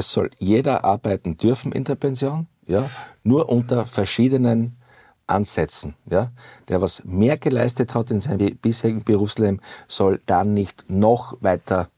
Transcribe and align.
Es 0.00 0.12
soll 0.12 0.30
jeder 0.38 0.82
arbeiten 0.82 1.36
dürfen 1.36 1.72
in 1.72 1.84
der 1.84 1.94
Pension, 1.94 2.46
ja, 2.66 2.88
nur 3.22 3.50
unter 3.50 3.84
verschiedenen 3.84 4.78
Ansätzen. 5.26 5.94
Ja. 6.10 6.30
Der, 6.68 6.80
was 6.80 7.04
mehr 7.04 7.36
geleistet 7.36 7.94
hat 7.94 8.10
in 8.10 8.22
seinem 8.22 8.56
bisherigen 8.56 9.04
Berufsleben, 9.04 9.60
soll 9.88 10.22
dann 10.24 10.54
nicht 10.54 10.86
noch 10.88 11.36
weiter 11.42 11.90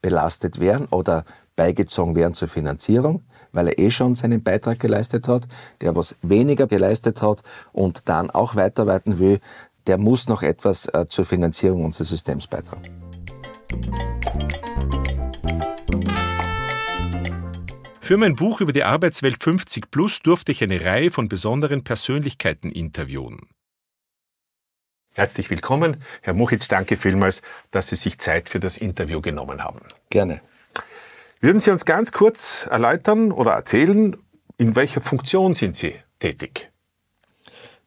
belastet 0.00 0.60
werden 0.60 0.86
oder 0.92 1.24
beigezogen 1.56 2.14
werden 2.14 2.34
zur 2.34 2.46
Finanzierung, 2.46 3.24
weil 3.50 3.66
er 3.66 3.78
eh 3.80 3.90
schon 3.90 4.14
seinen 4.14 4.44
Beitrag 4.44 4.78
geleistet 4.78 5.26
hat. 5.26 5.48
Der, 5.80 5.96
was 5.96 6.14
weniger 6.22 6.68
geleistet 6.68 7.20
hat 7.20 7.42
und 7.72 8.08
dann 8.08 8.30
auch 8.30 8.54
weiterarbeiten 8.54 9.18
will, 9.18 9.40
der 9.88 9.98
muss 9.98 10.28
noch 10.28 10.44
etwas 10.44 10.86
äh, 10.86 11.06
zur 11.08 11.24
Finanzierung 11.24 11.84
unseres 11.84 12.10
Systems 12.10 12.46
beitragen. 12.46 12.84
Für 18.10 18.16
mein 18.16 18.34
Buch 18.34 18.60
über 18.60 18.72
die 18.72 18.82
Arbeitswelt 18.82 19.40
50 19.40 19.92
Plus 19.92 20.18
durfte 20.18 20.50
ich 20.50 20.64
eine 20.64 20.84
Reihe 20.84 21.12
von 21.12 21.28
besonderen 21.28 21.84
Persönlichkeiten 21.84 22.72
interviewen. 22.72 23.38
Herzlich 25.12 25.48
willkommen, 25.48 26.02
Herr 26.20 26.34
Muchitsch, 26.34 26.66
danke 26.68 26.96
vielmals, 26.96 27.40
dass 27.70 27.86
Sie 27.86 27.94
sich 27.94 28.18
Zeit 28.18 28.48
für 28.48 28.58
das 28.58 28.78
Interview 28.78 29.20
genommen 29.20 29.62
haben. 29.62 29.78
Gerne. 30.08 30.40
Würden 31.40 31.60
Sie 31.60 31.70
uns 31.70 31.84
ganz 31.84 32.10
kurz 32.10 32.66
erläutern 32.68 33.30
oder 33.30 33.52
erzählen, 33.52 34.16
in 34.56 34.74
welcher 34.74 35.00
Funktion 35.00 35.54
sind 35.54 35.76
Sie 35.76 35.94
tätig? 36.18 36.68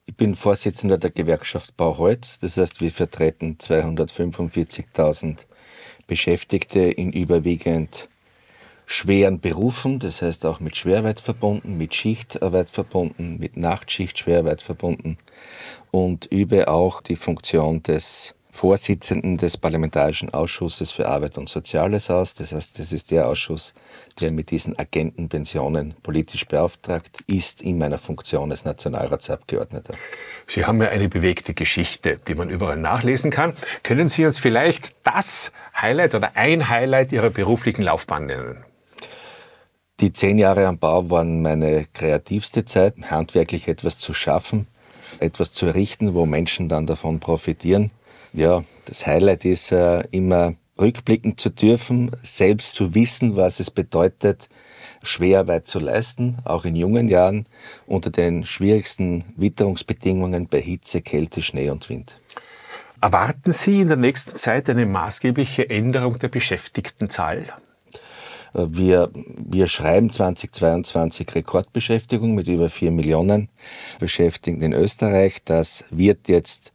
Ich 0.06 0.16
bin 0.16 0.36
Vorsitzender 0.36 0.98
der 0.98 1.12
Gewerkschaft 1.12 1.76
Bauholz. 1.76 2.40
Das 2.40 2.56
heißt, 2.56 2.80
wir 2.80 2.92
vertreten 2.92 3.58
245.000 3.60 5.48
Beschäftigte 6.08 6.80
in 6.80 7.12
überwiegend 7.12 8.08
schweren 8.86 9.40
Berufen, 9.40 10.00
das 10.00 10.22
heißt 10.22 10.46
auch 10.46 10.60
mit 10.60 10.78
Schwerarbeit 10.78 11.20
verbunden, 11.20 11.78
mit 11.78 11.96
Schichtarbeit 11.96 12.70
verbunden, 12.70 13.38
mit 13.40 13.58
Nachtschicht, 13.58 14.20
Schwerarbeit 14.20 14.62
verbunden 14.62 15.18
und 15.92 16.26
übe 16.26 16.68
auch 16.68 17.02
die 17.02 17.16
Funktion 17.16 17.84
des 17.84 18.36
Vorsitzenden 18.54 19.38
des 19.38 19.58
Parlamentarischen 19.58 20.32
Ausschusses 20.32 20.92
für 20.92 21.10
Arbeit 21.10 21.40
und 21.40 21.50
Soziales 21.50 22.12
aus. 22.12 22.36
Das 22.36 22.52
heißt, 22.52 22.78
das 22.78 22.92
ist 22.92 23.10
der 23.10 23.28
Ausschuss, 23.28 23.74
der 24.22 24.32
mit 24.32 24.52
diesen 24.52 24.78
Agentenpensionen 24.78 25.96
politisch 26.04 26.46
beauftragt 26.46 27.18
ist 27.26 27.64
in 27.64 27.80
meiner 27.80 27.98
Funktion 27.98 28.52
als 28.52 28.64
Nationalratsabgeordneter. 28.64 29.96
Sie 30.46 30.66
haben 30.66 30.80
ja 30.84 30.90
eine 30.90 31.10
bewegte 31.10 31.56
Geschichte, 31.56 32.20
die 32.28 32.36
man 32.36 32.52
überall 32.52 32.78
nachlesen 32.78 33.32
kann. 33.32 33.54
Können 33.82 34.08
Sie 34.08 34.24
uns 34.24 34.38
vielleicht 34.38 34.94
das 35.02 35.52
Highlight 35.76 36.14
oder 36.14 36.38
ein 36.38 36.70
Highlight 36.70 37.12
Ihrer 37.12 37.32
beruflichen 37.32 37.82
Laufbahn 37.82 38.28
nennen? 38.28 38.64
Die 40.00 40.12
zehn 40.12 40.40
Jahre 40.40 40.68
am 40.68 40.80
Bau 40.80 41.10
waren 41.10 41.42
meine 41.42 41.86
kreativste 41.94 42.66
Zeit, 42.66 42.96
handwerklich 43.10 43.68
etwas 43.68 44.00
zu 44.00 44.14
schaffen, 44.14 44.68
etwas 45.20 45.52
zu 45.52 45.68
errichten, 45.68 46.14
wo 46.16 46.26
Menschen 46.26 46.68
dann 46.68 46.88
davon 46.88 47.20
profitieren. 47.20 47.92
Ja, 48.34 48.64
das 48.86 49.06
Highlight 49.06 49.46
ist 49.46 49.72
äh, 49.72 50.02
immer 50.10 50.56
rückblicken 50.80 51.38
zu 51.38 51.50
dürfen, 51.50 52.12
selbst 52.24 52.76
zu 52.76 52.96
wissen, 52.96 53.36
was 53.36 53.60
es 53.60 53.70
bedeutet, 53.70 54.50
Schwerarbeit 55.04 55.68
zu 55.68 55.80
leisten, 55.80 56.40
auch 56.44 56.66
in 56.66 56.76
jungen 56.76 57.08
Jahren, 57.10 57.46
unter 57.86 58.10
den 58.10 58.46
schwierigsten 58.46 59.26
Witterungsbedingungen 59.38 60.48
bei 60.48 60.62
Hitze, 60.62 61.02
Kälte, 61.02 61.42
Schnee 61.42 61.70
und 61.70 61.90
Wind. 61.90 62.20
Erwarten 63.02 63.52
Sie 63.52 63.82
in 63.82 63.90
der 63.90 63.98
nächsten 63.98 64.36
Zeit 64.36 64.70
eine 64.70 64.86
maßgebliche 64.86 65.70
Änderung 65.70 66.18
der 66.20 66.30
Beschäftigtenzahl? 66.30 67.54
Wir, 68.54 69.10
wir 69.14 69.68
schreiben 69.68 70.12
2022 70.12 71.34
Rekordbeschäftigung 71.34 72.36
mit 72.36 72.48
über 72.48 72.70
vier 72.70 72.92
Millionen 72.92 73.50
Beschäftigten 74.00 74.62
in 74.62 74.74
Österreich. 74.74 75.44
Das 75.44 75.86
wird 75.90 76.28
jetzt 76.28 76.72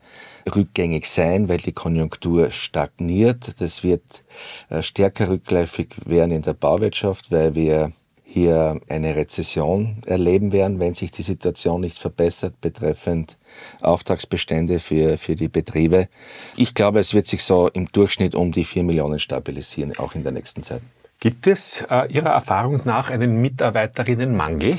rückgängig 0.54 1.08
sein, 1.08 1.48
weil 1.48 1.58
die 1.58 1.72
Konjunktur 1.72 2.50
stagniert. 2.50 3.60
Das 3.60 3.84
wird 3.84 4.24
äh, 4.70 4.82
stärker 4.82 5.28
rückläufig 5.28 5.94
werden 6.04 6.32
in 6.32 6.42
der 6.42 6.54
Bauwirtschaft, 6.54 7.30
weil 7.30 7.54
wir 7.54 7.92
hier 8.30 8.78
eine 8.88 9.16
Rezession 9.16 10.02
erleben 10.04 10.52
werden, 10.52 10.78
wenn 10.80 10.92
sich 10.92 11.10
die 11.10 11.22
Situation 11.22 11.80
nicht 11.80 11.98
verbessert 11.98 12.60
betreffend 12.60 13.38
Auftragsbestände 13.80 14.80
für, 14.80 15.16
für 15.16 15.34
die 15.34 15.48
Betriebe. 15.48 16.08
Ich 16.54 16.74
glaube, 16.74 17.00
es 17.00 17.14
wird 17.14 17.26
sich 17.26 17.42
so 17.42 17.68
im 17.68 17.86
Durchschnitt 17.86 18.34
um 18.34 18.52
die 18.52 18.64
vier 18.64 18.84
Millionen 18.84 19.18
stabilisieren, 19.18 19.96
auch 19.96 20.14
in 20.14 20.24
der 20.24 20.32
nächsten 20.32 20.62
Zeit. 20.62 20.82
Gibt 21.20 21.48
es 21.48 21.84
äh, 21.90 22.06
Ihrer 22.12 22.30
Erfahrung 22.30 22.80
nach 22.84 23.10
einen 23.10 23.40
Mitarbeiterinnenmangel? 23.40 24.78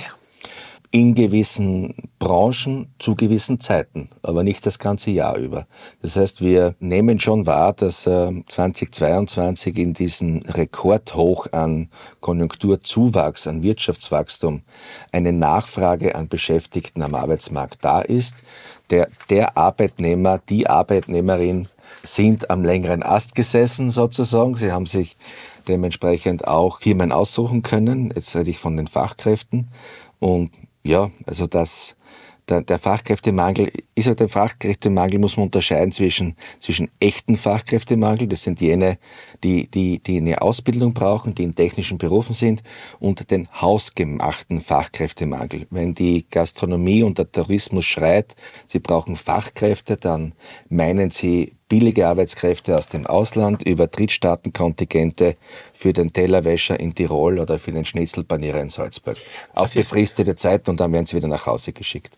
in 0.91 1.13
gewissen 1.13 1.93
Branchen 2.17 2.91
zu 2.97 3.15
gewissen 3.15 3.59
Zeiten, 3.59 4.09
aber 4.23 4.43
nicht 4.43 4.65
das 4.65 4.79
ganze 4.79 5.11
Jahr 5.11 5.37
über. 5.37 5.67
Das 6.01 6.15
heißt, 6.15 6.41
wir 6.41 6.75
nehmen 6.79 7.19
schon 7.19 7.45
wahr, 7.45 7.73
dass 7.73 8.01
2022 8.01 9.77
äh, 9.77 9.81
in 9.81 9.93
diesem 9.93 10.41
Rekordhoch 10.47 11.47
an 11.51 11.89
Konjunkturzuwachs, 12.21 13.45
an 13.45 13.61
Wirtschaftswachstum 13.61 14.63
eine 15.11 15.31
Nachfrage 15.31 16.15
an 16.15 16.27
Beschäftigten 16.27 17.03
am 17.03 17.13
Arbeitsmarkt 17.13 17.85
da 17.85 18.01
ist. 18.01 18.41
Der, 18.89 19.09
der 19.29 19.57
Arbeitnehmer, 19.57 20.39
die 20.49 20.67
Arbeitnehmerin 20.67 21.67
sind 22.01 22.49
am 22.49 22.63
längeren 22.63 23.03
Ast 23.03 23.35
gesessen 23.35 23.91
sozusagen. 23.91 24.55
Sie 24.55 24.71
haben 24.71 24.87
sich 24.87 25.17
dementsprechend 25.67 26.47
auch 26.47 26.79
Firmen 26.79 27.11
aussuchen 27.11 27.61
können. 27.61 28.11
Jetzt 28.15 28.35
rede 28.35 28.49
ich 28.49 28.57
von 28.57 28.77
den 28.77 28.87
Fachkräften. 28.87 29.69
Und 30.19 30.51
ja, 30.83 31.11
also 31.25 31.45
das, 31.47 31.95
der, 32.49 32.61
der 32.61 32.79
Fachkräftemangel 32.79 33.71
ist 33.95 34.07
halt 34.07 34.21
ein 34.21 34.29
Fachkräftemangel, 34.29 35.19
muss 35.19 35.37
man 35.37 35.45
unterscheiden 35.45 35.91
zwischen, 35.91 36.35
zwischen 36.59 36.89
echten 36.99 37.35
Fachkräftemangel, 37.35 38.27
das 38.27 38.43
sind 38.43 38.59
jene, 38.61 38.97
die, 39.43 39.69
die, 39.69 39.99
die 39.99 40.17
eine 40.17 40.41
Ausbildung 40.41 40.93
brauchen, 40.93 41.35
die 41.35 41.43
in 41.43 41.55
technischen 41.55 41.97
Berufen 41.97 42.33
sind, 42.33 42.63
und 42.99 43.29
den 43.31 43.47
hausgemachten 43.53 44.61
Fachkräftemangel. 44.61 45.67
Wenn 45.69 45.93
die 45.93 46.25
Gastronomie 46.29 47.03
und 47.03 47.17
der 47.17 47.31
Tourismus 47.31 47.85
schreit, 47.85 48.35
sie 48.67 48.79
brauchen 48.79 49.15
Fachkräfte, 49.15 49.97
dann 49.97 50.33
meinen 50.69 51.11
sie 51.11 51.58
billige 51.69 52.07
Arbeitskräfte 52.07 52.77
aus 52.77 52.87
dem 52.87 53.07
Ausland 53.07 53.63
über 53.63 53.87
Drittstaatenkontingente 53.87 55.37
für 55.73 55.93
den 55.93 56.11
Tellerwäscher 56.11 56.79
in 56.79 56.93
Tirol 56.93 57.39
oder 57.39 57.59
für 57.59 57.71
den 57.71 57.85
Schnitzelpanierer 57.85 58.59
in 58.59 58.69
Salzburg. 58.69 59.17
Auf 59.53 59.73
befristete 59.73 60.35
Zeit 60.35 60.67
und 60.67 60.79
dann 60.79 60.91
werden 60.91 61.05
sie 61.05 61.15
wieder 61.15 61.27
nach 61.27 61.45
Hause 61.45 61.71
geschickt. 61.71 62.17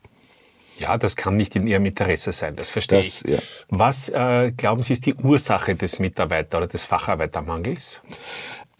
Ja, 0.79 0.97
das 0.97 1.15
kann 1.15 1.37
nicht 1.37 1.55
in 1.55 1.67
Ihrem 1.67 1.85
Interesse 1.85 2.31
sein, 2.31 2.55
das 2.55 2.71
verstehe 2.71 2.99
das, 2.99 3.21
ich. 3.21 3.29
Ja. 3.29 3.39
Was 3.69 4.09
äh, 4.09 4.51
glauben 4.55 4.81
Sie 4.81 4.93
ist 4.93 5.05
die 5.05 5.13
Ursache 5.13 5.75
des 5.75 5.99
Mitarbeiter- 5.99 6.57
oder 6.57 6.65
des 6.65 6.85
Facharbeitermangels? 6.85 8.01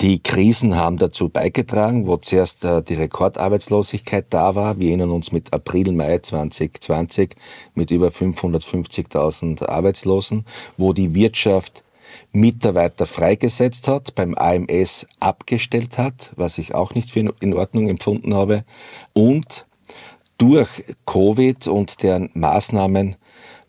Die 0.02 0.18
Krisen 0.18 0.78
haben 0.78 0.98
dazu 0.98 1.30
beigetragen, 1.30 2.08
wo 2.08 2.18
zuerst 2.18 2.66
äh, 2.66 2.82
die 2.82 2.96
Rekordarbeitslosigkeit 2.96 4.26
da 4.32 4.56
war. 4.56 4.80
Wir 4.80 4.88
erinnern 4.88 5.12
uns 5.12 5.32
mit 5.32 5.54
April, 5.54 5.92
Mai 5.92 6.18
2020 6.18 7.36
mit 7.76 7.92
über 7.92 8.08
550.000 8.08 9.64
Arbeitslosen, 9.68 10.48
wo 10.76 10.94
die 10.94 11.14
Wirtschaft 11.14 11.84
Mitarbeiter 12.32 13.06
freigesetzt 13.06 13.88
hat, 13.88 14.16
beim 14.16 14.34
AMS 14.34 15.06
abgestellt 15.20 16.00
hat, 16.00 16.32
was 16.36 16.58
ich 16.58 16.74
auch 16.74 16.96
nicht 16.96 17.12
für 17.12 17.32
in 17.40 17.54
Ordnung 17.54 17.88
empfunden 17.88 18.34
habe, 18.34 18.66
und 19.14 19.68
durch 20.40 20.84
Covid 21.06 21.68
und 21.68 22.02
deren 22.02 22.32
Maßnahmen 22.34 23.18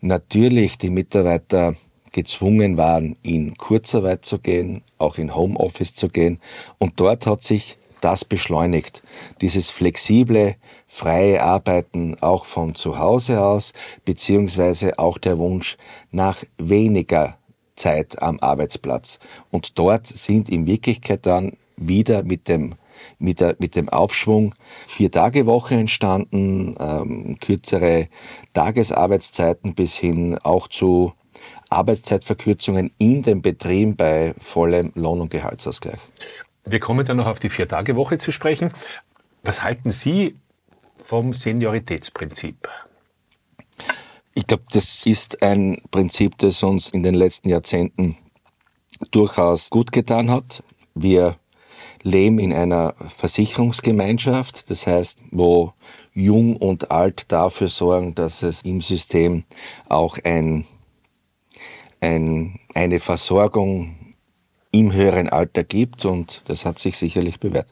natürlich 0.01 0.79
die 0.79 0.89
Mitarbeiter 0.89 1.75
gezwungen 2.13 2.77
waren, 2.77 3.17
in 3.21 3.55
Kurzarbeit 3.55 4.23
zu 4.23 4.39
gehen, 4.39 4.83
auch 4.97 5.17
in 5.17 5.35
Homeoffice 5.35 5.93
zu 5.93 6.07
gehen. 6.07 6.39
Und 6.77 6.99
dort 7.01 7.25
hat 7.25 7.43
sich 7.43 7.77
das 7.99 8.25
beschleunigt. 8.25 9.01
Dieses 9.41 9.69
flexible, 9.69 10.55
freie 10.87 11.41
Arbeiten 11.41 12.17
auch 12.21 12.45
von 12.45 12.75
zu 12.75 12.97
Hause 12.97 13.41
aus, 13.41 13.73
beziehungsweise 14.05 14.99
auch 14.99 15.17
der 15.17 15.37
Wunsch 15.37 15.77
nach 16.11 16.43
weniger 16.57 17.37
Zeit 17.75 18.21
am 18.21 18.39
Arbeitsplatz. 18.39 19.19
Und 19.51 19.79
dort 19.79 20.07
sind 20.07 20.49
in 20.49 20.65
Wirklichkeit 20.67 21.25
dann 21.25 21.53
wieder 21.75 22.23
mit 22.23 22.47
dem 22.47 22.75
mit, 23.17 23.39
der, 23.39 23.55
mit 23.59 23.75
dem 23.75 23.89
Aufschwung 23.89 24.53
Vier-Tage-Woche 24.87 25.75
entstanden, 25.75 26.75
ähm, 26.79 27.37
kürzere 27.39 28.05
Tagesarbeitszeiten 28.53 29.73
bis 29.73 29.97
hin 29.97 30.37
auch 30.43 30.67
zu 30.67 31.13
Arbeitszeitverkürzungen 31.73 32.91
in 32.97 33.23
den 33.23 33.41
Betrieben 33.41 33.95
bei 33.95 34.33
vollem 34.37 34.91
Lohn- 34.95 35.21
und 35.21 35.29
Gehaltsausgleich. 35.29 35.99
Wir 36.65 36.79
kommen 36.79 37.05
dann 37.05 37.17
noch 37.17 37.27
auf 37.27 37.39
die 37.39 37.49
Vier-Tage-Woche 37.49 38.17
zu 38.17 38.31
sprechen. 38.31 38.71
Was 39.43 39.63
halten 39.63 39.91
Sie 39.91 40.37
vom 41.03 41.33
Senioritätsprinzip? 41.33 42.69
Ich 44.33 44.47
glaube, 44.47 44.63
das 44.71 45.05
ist 45.05 45.43
ein 45.43 45.81
Prinzip, 45.91 46.37
das 46.37 46.63
uns 46.63 46.89
in 46.89 47.03
den 47.03 47.13
letzten 47.13 47.49
Jahrzehnten 47.49 48.17
durchaus 49.11 49.69
gut 49.69 49.91
getan 49.91 50.31
hat. 50.31 50.63
Wir 50.95 51.35
leben 52.01 52.39
in 52.39 52.53
einer 52.53 52.95
Versicherungsgemeinschaft, 53.15 54.69
das 54.69 54.87
heißt, 54.87 55.23
wo 55.31 55.73
Jung 56.13 56.57
und 56.57 56.91
Alt 56.91 57.31
dafür 57.31 57.69
sorgen, 57.69 58.15
dass 58.15 58.43
es 58.43 58.61
im 58.61 58.81
System 58.81 59.43
auch 59.87 60.17
ein, 60.23 60.65
ein, 62.03 62.59
eine 62.75 62.99
Versorgung 62.99 63.95
im 64.71 64.91
höheren 64.91 65.29
Alter 65.29 65.63
gibt 65.63 66.05
und 66.05 66.41
das 66.45 66.65
hat 66.65 66.79
sich 66.79 66.97
sicherlich 66.97 67.39
bewährt. 67.39 67.67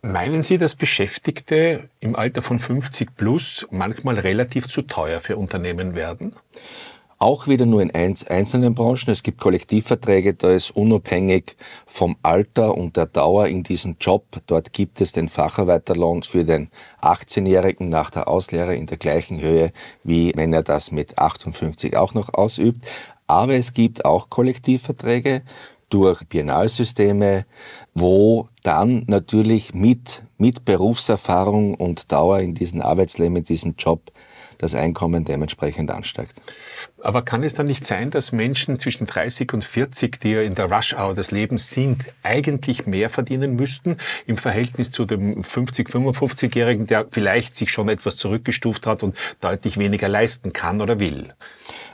Meinen 0.00 0.44
Sie, 0.44 0.58
dass 0.58 0.76
Beschäftigte 0.76 1.88
im 1.98 2.14
Alter 2.14 2.40
von 2.40 2.60
50 2.60 3.16
plus 3.16 3.66
manchmal 3.70 4.18
relativ 4.18 4.68
zu 4.68 4.82
teuer 4.82 5.20
für 5.20 5.36
Unternehmen 5.36 5.96
werden? 5.96 6.36
Auch 7.20 7.48
wieder 7.48 7.66
nur 7.66 7.82
in 7.82 7.90
einzelnen 7.92 8.76
Branchen. 8.76 9.10
Es 9.10 9.24
gibt 9.24 9.40
Kollektivverträge, 9.40 10.34
da 10.34 10.50
ist 10.52 10.70
unabhängig 10.70 11.56
vom 11.84 12.16
Alter 12.22 12.76
und 12.76 12.96
der 12.96 13.06
Dauer 13.06 13.48
in 13.48 13.64
diesem 13.64 13.96
Job. 13.98 14.24
Dort 14.46 14.72
gibt 14.72 15.00
es 15.00 15.10
den 15.10 15.28
Facharbeiterlohn 15.28 16.22
für 16.22 16.44
den 16.44 16.70
18-Jährigen 17.02 17.88
nach 17.88 18.10
der 18.10 18.28
Auslehre 18.28 18.76
in 18.76 18.86
der 18.86 18.98
gleichen 18.98 19.40
Höhe, 19.40 19.72
wie 20.04 20.32
wenn 20.36 20.52
er 20.52 20.62
das 20.62 20.92
mit 20.92 21.18
58 21.18 21.96
auch 21.96 22.14
noch 22.14 22.34
ausübt. 22.34 22.86
Aber 23.28 23.54
es 23.54 23.72
gibt 23.72 24.04
auch 24.04 24.30
Kollektivverträge 24.30 25.42
durch 25.90 26.26
Biennalsysteme, 26.26 27.46
wo 27.94 28.48
dann 28.62 29.04
natürlich 29.06 29.74
mit, 29.74 30.24
mit 30.36 30.64
Berufserfahrung 30.64 31.74
und 31.74 32.10
Dauer 32.12 32.40
in 32.40 32.54
diesem 32.54 32.82
Arbeitsleben, 32.82 33.36
in 33.36 33.44
diesem 33.44 33.74
Job 33.78 34.10
das 34.58 34.74
Einkommen 34.74 35.24
dementsprechend 35.24 35.90
ansteigt. 35.90 36.42
Aber 37.00 37.22
kann 37.22 37.44
es 37.44 37.54
dann 37.54 37.66
nicht 37.66 37.84
sein, 37.84 38.10
dass 38.10 38.32
Menschen 38.32 38.78
zwischen 38.78 39.06
30 39.06 39.52
und 39.52 39.64
40, 39.64 40.20
die 40.20 40.32
ja 40.32 40.42
in 40.42 40.54
der 40.54 40.70
Rush-Hour 40.70 41.14
des 41.14 41.30
Lebens 41.30 41.70
sind, 41.70 42.06
eigentlich 42.22 42.86
mehr 42.86 43.08
verdienen 43.08 43.54
müssten 43.54 43.96
im 44.26 44.36
Verhältnis 44.36 44.90
zu 44.90 45.04
dem 45.04 45.42
50-, 45.42 45.88
55-Jährigen, 45.88 46.86
der 46.86 47.06
vielleicht 47.10 47.54
sich 47.54 47.70
schon 47.70 47.88
etwas 47.88 48.16
zurückgestuft 48.16 48.86
hat 48.86 49.02
und 49.02 49.16
deutlich 49.40 49.78
weniger 49.78 50.08
leisten 50.08 50.52
kann 50.52 50.80
oder 50.80 50.98
will? 50.98 51.34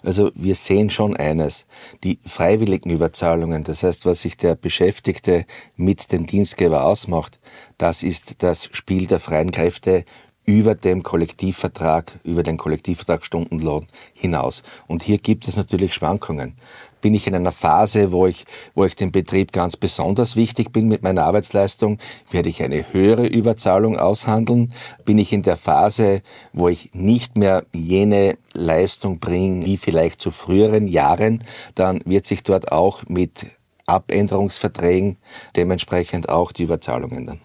Also 0.02 0.30
wir 0.34 0.54
sehen 0.54 0.90
schon 0.90 1.16
eines, 1.16 1.66
die 2.02 2.18
freiwilligen 2.24 2.90
Überzahlungen, 2.90 3.64
das 3.64 3.82
heißt, 3.82 4.06
was 4.06 4.22
sich 4.22 4.36
der 4.36 4.54
Beschäftigte 4.54 5.44
mit 5.76 6.12
dem 6.12 6.26
Dienstgeber 6.26 6.84
ausmacht, 6.84 7.40
das 7.78 8.02
ist 8.02 8.42
das 8.42 8.68
Spiel 8.72 9.06
der 9.06 9.20
freien 9.20 9.50
Kräfte 9.50 10.04
über 10.46 10.74
dem 10.74 11.02
Kollektivvertrag, 11.02 12.18
über 12.22 12.42
den 12.42 12.56
Kollektivvertrag 12.56 13.24
Stundenlohn 13.24 13.86
hinaus. 14.12 14.62
Und 14.86 15.02
hier 15.02 15.18
gibt 15.18 15.48
es 15.48 15.56
natürlich 15.56 15.94
Schwankungen. 15.94 16.54
Bin 17.00 17.14
ich 17.14 17.26
in 17.26 17.34
einer 17.34 17.52
Phase, 17.52 18.12
wo 18.12 18.26
ich, 18.26 18.44
wo 18.74 18.84
ich 18.84 18.96
dem 18.96 19.12
Betrieb 19.12 19.52
ganz 19.52 19.76
besonders 19.76 20.36
wichtig 20.36 20.72
bin 20.72 20.88
mit 20.88 21.02
meiner 21.02 21.24
Arbeitsleistung, 21.24 21.98
werde 22.30 22.48
ich 22.48 22.62
eine 22.62 22.92
höhere 22.92 23.26
Überzahlung 23.26 23.98
aushandeln. 23.98 24.72
Bin 25.04 25.18
ich 25.18 25.32
in 25.32 25.42
der 25.42 25.56
Phase, 25.56 26.22
wo 26.52 26.68
ich 26.68 26.90
nicht 26.94 27.36
mehr 27.36 27.64
jene 27.72 28.38
Leistung 28.52 29.18
bringe 29.18 29.66
wie 29.66 29.76
vielleicht 29.76 30.20
zu 30.20 30.30
früheren 30.30 30.88
Jahren, 30.88 31.44
dann 31.74 32.00
wird 32.04 32.26
sich 32.26 32.42
dort 32.42 32.72
auch 32.72 33.02
mit 33.08 33.46
Abänderungsverträgen 33.86 35.18
dementsprechend 35.56 36.28
auch 36.28 36.52
die 36.52 36.64
Überzahlung 36.64 37.12
ändern. 37.12 37.40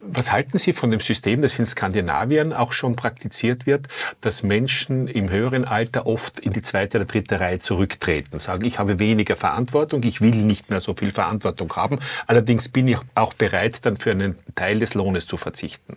Was 0.00 0.32
halten 0.32 0.58
Sie 0.58 0.72
von 0.72 0.90
dem 0.90 1.00
System, 1.00 1.42
das 1.42 1.58
in 1.58 1.66
Skandinavien 1.66 2.52
auch 2.52 2.72
schon 2.72 2.96
praktiziert 2.96 3.66
wird, 3.66 3.88
dass 4.20 4.42
Menschen 4.42 5.08
im 5.08 5.30
höheren 5.30 5.64
Alter 5.64 6.06
oft 6.06 6.40
in 6.40 6.52
die 6.52 6.62
zweite 6.62 6.98
oder 6.98 7.06
dritte 7.06 7.40
Reihe 7.40 7.58
zurücktreten, 7.58 8.38
sagen, 8.38 8.64
ich 8.64 8.78
habe 8.78 8.98
weniger 8.98 9.36
Verantwortung, 9.36 10.02
ich 10.02 10.20
will 10.20 10.34
nicht 10.34 10.70
mehr 10.70 10.80
so 10.80 10.94
viel 10.94 11.10
Verantwortung 11.10 11.74
haben, 11.76 11.98
allerdings 12.26 12.68
bin 12.68 12.88
ich 12.88 12.98
auch 13.14 13.34
bereit, 13.34 13.84
dann 13.84 13.96
für 13.96 14.10
einen 14.12 14.36
Teil 14.54 14.80
des 14.80 14.94
Lohnes 14.94 15.26
zu 15.26 15.36
verzichten? 15.36 15.96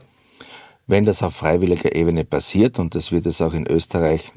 Wenn 0.86 1.06
das 1.06 1.24
auf 1.24 1.36
freiwilliger 1.36 1.96
Ebene 1.96 2.26
passiert, 2.26 2.78
und 2.78 2.96
das 2.96 3.12
wird 3.12 3.26
es 3.26 3.42
auch 3.42 3.54
in 3.54 3.66
Österreich 3.68 4.34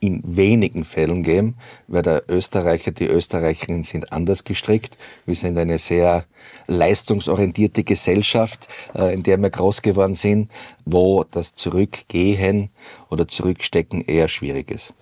in 0.00 0.22
wenigen 0.24 0.84
Fällen 0.84 1.22
geben, 1.22 1.56
weil 1.86 2.02
der 2.02 2.24
Österreicher, 2.28 2.90
die 2.90 3.06
Österreicherinnen 3.06 3.84
sind 3.84 4.12
anders 4.12 4.44
gestrickt. 4.44 4.96
Wir 5.26 5.34
sind 5.34 5.58
eine 5.58 5.78
sehr 5.78 6.24
leistungsorientierte 6.66 7.84
Gesellschaft, 7.84 8.68
äh, 8.94 9.12
in 9.12 9.22
der 9.22 9.36
wir 9.36 9.50
groß 9.50 9.82
geworden 9.82 10.14
sind, 10.14 10.50
wo 10.86 11.24
das 11.24 11.54
Zurückgehen 11.54 12.70
oder 13.10 13.28
Zurückstecken 13.28 14.00
eher 14.00 14.28
schwierig 14.28 14.70
ist. 14.70 14.94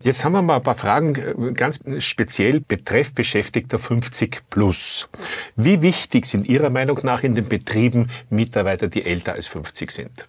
Jetzt 0.00 0.24
haben 0.24 0.32
wir 0.32 0.42
mal 0.42 0.56
ein 0.56 0.62
paar 0.62 0.76
Fragen 0.76 1.16
äh, 1.16 1.52
ganz 1.52 1.80
speziell 1.98 2.60
betreff 2.60 3.14
Beschäftigter 3.14 3.80
50 3.80 4.42
plus. 4.48 5.08
Wie 5.56 5.82
wichtig 5.82 6.26
sind 6.26 6.46
Ihrer 6.46 6.70
Meinung 6.70 7.00
nach 7.02 7.24
in 7.24 7.34
den 7.34 7.48
Betrieben 7.48 8.10
Mitarbeiter, 8.30 8.86
die 8.86 9.04
älter 9.04 9.32
als 9.32 9.48
50 9.48 9.90
sind? 9.90 10.28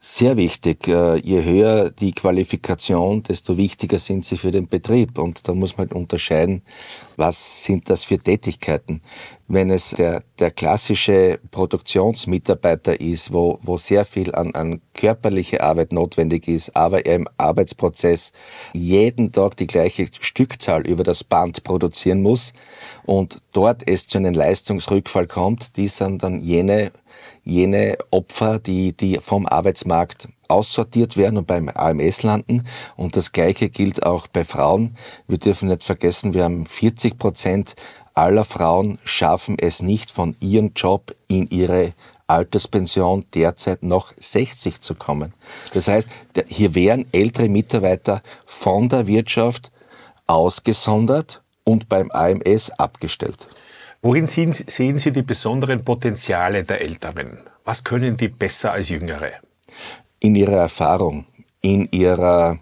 Sehr 0.00 0.36
wichtig. 0.36 0.86
Äh, 0.86 1.16
je 1.16 1.42
höher 1.42 1.90
die 1.90 2.12
Qualifikation, 2.12 3.24
desto 3.24 3.56
wichtiger 3.56 3.98
sind 3.98 4.24
sie 4.24 4.36
für 4.36 4.52
den 4.52 4.68
Betrieb. 4.68 5.18
Und 5.18 5.48
da 5.48 5.54
muss 5.54 5.76
man 5.76 5.88
halt 5.88 5.92
unterscheiden, 5.92 6.62
was 7.16 7.64
sind 7.64 7.90
das 7.90 8.04
für 8.04 8.16
Tätigkeiten. 8.16 9.02
Wenn 9.48 9.70
es 9.70 9.90
der, 9.90 10.22
der 10.38 10.52
klassische 10.52 11.40
Produktionsmitarbeiter 11.50 13.00
ist, 13.00 13.32
wo, 13.32 13.58
wo 13.62 13.76
sehr 13.76 14.04
viel 14.04 14.32
an, 14.36 14.54
an 14.54 14.80
körperliche 14.94 15.64
Arbeit 15.64 15.92
notwendig 15.92 16.46
ist, 16.46 16.76
aber 16.76 17.04
er 17.04 17.16
im 17.16 17.28
Arbeitsprozess 17.36 18.32
jeden 18.72 19.32
Tag 19.32 19.56
die 19.56 19.66
gleiche 19.66 20.06
Stückzahl 20.20 20.86
über 20.86 21.02
das 21.02 21.24
Band 21.24 21.64
produzieren 21.64 22.22
muss 22.22 22.52
und 23.04 23.42
dort 23.50 23.88
es 23.90 24.06
zu 24.06 24.18
einem 24.18 24.34
Leistungsrückfall 24.34 25.26
kommt, 25.26 25.76
die 25.76 25.88
sind 25.88 26.22
dann 26.22 26.40
jene 26.40 26.92
jene 27.44 27.98
Opfer, 28.10 28.58
die, 28.58 28.92
die 28.92 29.18
vom 29.20 29.46
Arbeitsmarkt 29.46 30.28
aussortiert 30.48 31.16
werden 31.16 31.38
und 31.38 31.46
beim 31.46 31.68
AMS 31.68 32.22
landen. 32.22 32.66
Und 32.96 33.16
das 33.16 33.32
Gleiche 33.32 33.68
gilt 33.68 34.04
auch 34.04 34.26
bei 34.26 34.44
Frauen. 34.44 34.96
Wir 35.26 35.38
dürfen 35.38 35.68
nicht 35.68 35.84
vergessen, 35.84 36.34
wir 36.34 36.44
haben 36.44 36.66
40 36.66 37.18
Prozent 37.18 37.74
aller 38.14 38.44
Frauen 38.44 38.98
schaffen 39.04 39.56
es 39.60 39.80
nicht 39.80 40.10
von 40.10 40.34
ihrem 40.40 40.72
Job 40.74 41.14
in 41.28 41.48
ihre 41.50 41.92
Alterspension 42.26 43.24
derzeit 43.32 43.82
noch 43.82 44.12
60 44.18 44.80
zu 44.80 44.94
kommen. 44.96 45.32
Das 45.72 45.86
heißt, 45.86 46.08
hier 46.48 46.74
wären 46.74 47.06
ältere 47.12 47.48
Mitarbeiter 47.48 48.22
von 48.44 48.88
der 48.88 49.06
Wirtschaft 49.06 49.70
ausgesondert 50.26 51.42
und 51.64 51.88
beim 51.88 52.10
AMS 52.10 52.70
abgestellt. 52.70 53.48
Worin 54.00 54.26
sehen, 54.28 54.52
sehen 54.52 54.98
Sie 54.98 55.10
die 55.10 55.22
besonderen 55.22 55.84
Potenziale 55.84 56.62
der 56.62 56.80
Älteren? 56.80 57.40
Was 57.64 57.82
können 57.82 58.16
die 58.16 58.28
besser 58.28 58.72
als 58.72 58.90
Jüngere? 58.90 59.32
In 60.20 60.36
ihrer 60.36 60.58
Erfahrung, 60.58 61.26
in 61.60 61.88
ihrer, 61.90 62.58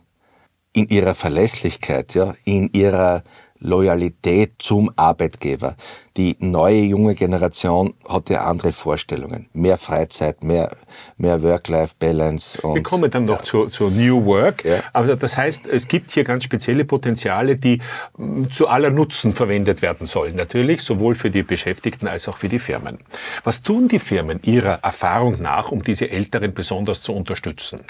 in 0.73 0.88
ihrer 0.88 1.14
Verlässlichkeit, 1.14 2.14
ja, 2.14 2.35
in 2.45 2.71
ihrer 2.73 3.23
Loyalität 3.60 4.54
zum 4.58 4.90
Arbeitgeber. 4.96 5.76
Die 6.16 6.36
neue 6.40 6.80
junge 6.82 7.14
Generation 7.14 7.94
hat 8.08 8.30
ja 8.30 8.44
andere 8.44 8.72
Vorstellungen. 8.72 9.48
Mehr 9.52 9.76
Freizeit, 9.76 10.42
mehr, 10.42 10.75
mehr 11.18 11.42
Work-Life-Balance. 11.42 12.62
Wir 12.62 12.82
kommen 12.82 13.10
dann 13.10 13.26
noch 13.26 13.38
ja. 13.38 13.42
zu, 13.42 13.66
zu 13.66 13.90
New 13.90 14.25
Work. 14.25 14.64
Ja. 14.64 14.82
Also 14.92 15.14
das 15.14 15.36
heißt, 15.36 15.66
es 15.66 15.88
gibt 15.88 16.10
hier 16.10 16.25
ganz 16.25 16.44
spezielle 16.44 16.84
Potenziale, 16.84 17.56
die 17.56 17.80
mm, 18.16 18.44
zu 18.50 18.68
aller 18.68 18.90
Nutzen 18.90 19.32
verwendet 19.32 19.82
werden 19.82 20.06
sollen. 20.06 20.36
Natürlich, 20.36 20.82
sowohl 20.82 21.14
für 21.14 21.30
die 21.30 21.42
Beschäftigten 21.42 22.08
als 22.08 22.28
auch 22.28 22.38
für 22.38 22.48
die 22.48 22.58
Firmen. 22.58 22.98
Was 23.44 23.62
tun 23.62 23.88
die 23.88 23.98
Firmen 23.98 24.40
Ihrer 24.42 24.80
Erfahrung 24.82 25.42
nach, 25.42 25.70
um 25.70 25.82
diese 25.82 26.08
Älteren 26.10 26.54
besonders 26.54 27.02
zu 27.02 27.12
unterstützen? 27.12 27.84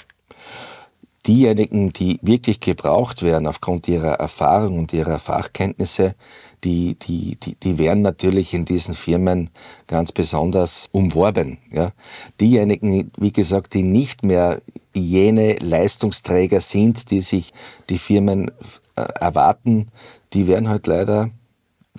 Diejenigen, 1.27 1.91
die 1.91 2.19
wirklich 2.21 2.59
gebraucht 2.59 3.21
werden 3.21 3.47
aufgrund 3.47 3.87
ihrer 3.87 4.13
Erfahrung 4.13 4.79
und 4.79 4.93
ihrer 4.93 5.19
Fachkenntnisse, 5.19 6.15
die, 6.63 6.95
die, 6.95 7.35
die, 7.35 7.55
die 7.55 7.77
werden 7.77 8.01
natürlich 8.01 8.53
in 8.53 8.65
diesen 8.65 8.93
Firmen 8.93 9.49
ganz 9.87 10.11
besonders 10.11 10.87
umworben. 10.91 11.57
Ja. 11.71 11.91
Diejenigen, 12.39 13.11
wie 13.17 13.31
gesagt, 13.31 13.73
die 13.73 13.83
nicht 13.83 14.23
mehr 14.23 14.61
jene 14.93 15.57
Leistungsträger 15.57 16.61
sind, 16.61 17.11
die 17.11 17.21
sich 17.21 17.53
die 17.89 17.97
Firmen 17.99 18.51
äh, 18.95 19.01
erwarten, 19.19 19.87
die 20.33 20.47
werden 20.47 20.69
halt 20.69 20.87
leider, 20.87 21.29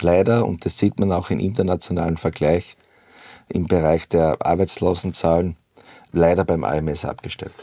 leider, 0.01 0.45
und 0.45 0.65
das 0.65 0.77
sieht 0.77 0.99
man 0.99 1.11
auch 1.11 1.29
im 1.29 1.39
internationalen 1.39 2.17
Vergleich, 2.17 2.75
im 3.47 3.65
Bereich 3.65 4.07
der 4.07 4.37
Arbeitslosenzahlen, 4.45 5.55
leider 6.11 6.43
beim 6.43 6.63
AMS 6.63 7.05
abgestellt. 7.05 7.53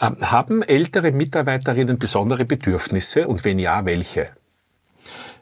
Ähm, 0.00 0.16
haben 0.20 0.62
ältere 0.62 1.12
Mitarbeiterinnen 1.12 1.98
besondere 1.98 2.44
Bedürfnisse 2.44 3.28
und 3.28 3.44
wenn 3.44 3.58
ja, 3.58 3.84
welche? 3.84 4.30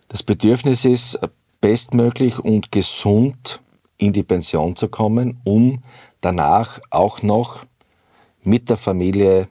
Das 0.09 0.23
Bedürfnis 0.23 0.85
ist, 0.85 1.19
bestmöglich 1.61 2.39
und 2.39 2.73
gesund 2.73 3.61
in 3.97 4.13
die 4.13 4.23
Pension 4.23 4.77
zu 4.77 4.89
kommen, 4.89 5.41
um 5.45 5.83
danach 6.21 6.81
auch 6.91 7.23
noch 7.23 7.65
mit 8.43 8.71
der 8.71 8.77
Familie, 8.77 9.49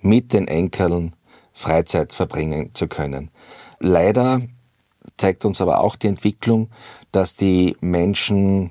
mit 0.00 0.32
den 0.32 0.48
Enkeln 0.48 1.16
Freizeit 1.52 2.12
verbringen 2.12 2.72
zu 2.74 2.86
können. 2.86 3.30
Leider 3.80 4.40
zeigt 5.16 5.44
uns 5.44 5.60
aber 5.60 5.80
auch 5.80 5.96
die 5.96 6.08
Entwicklung, 6.08 6.70
dass 7.12 7.34
die 7.34 7.76
Menschen 7.80 8.70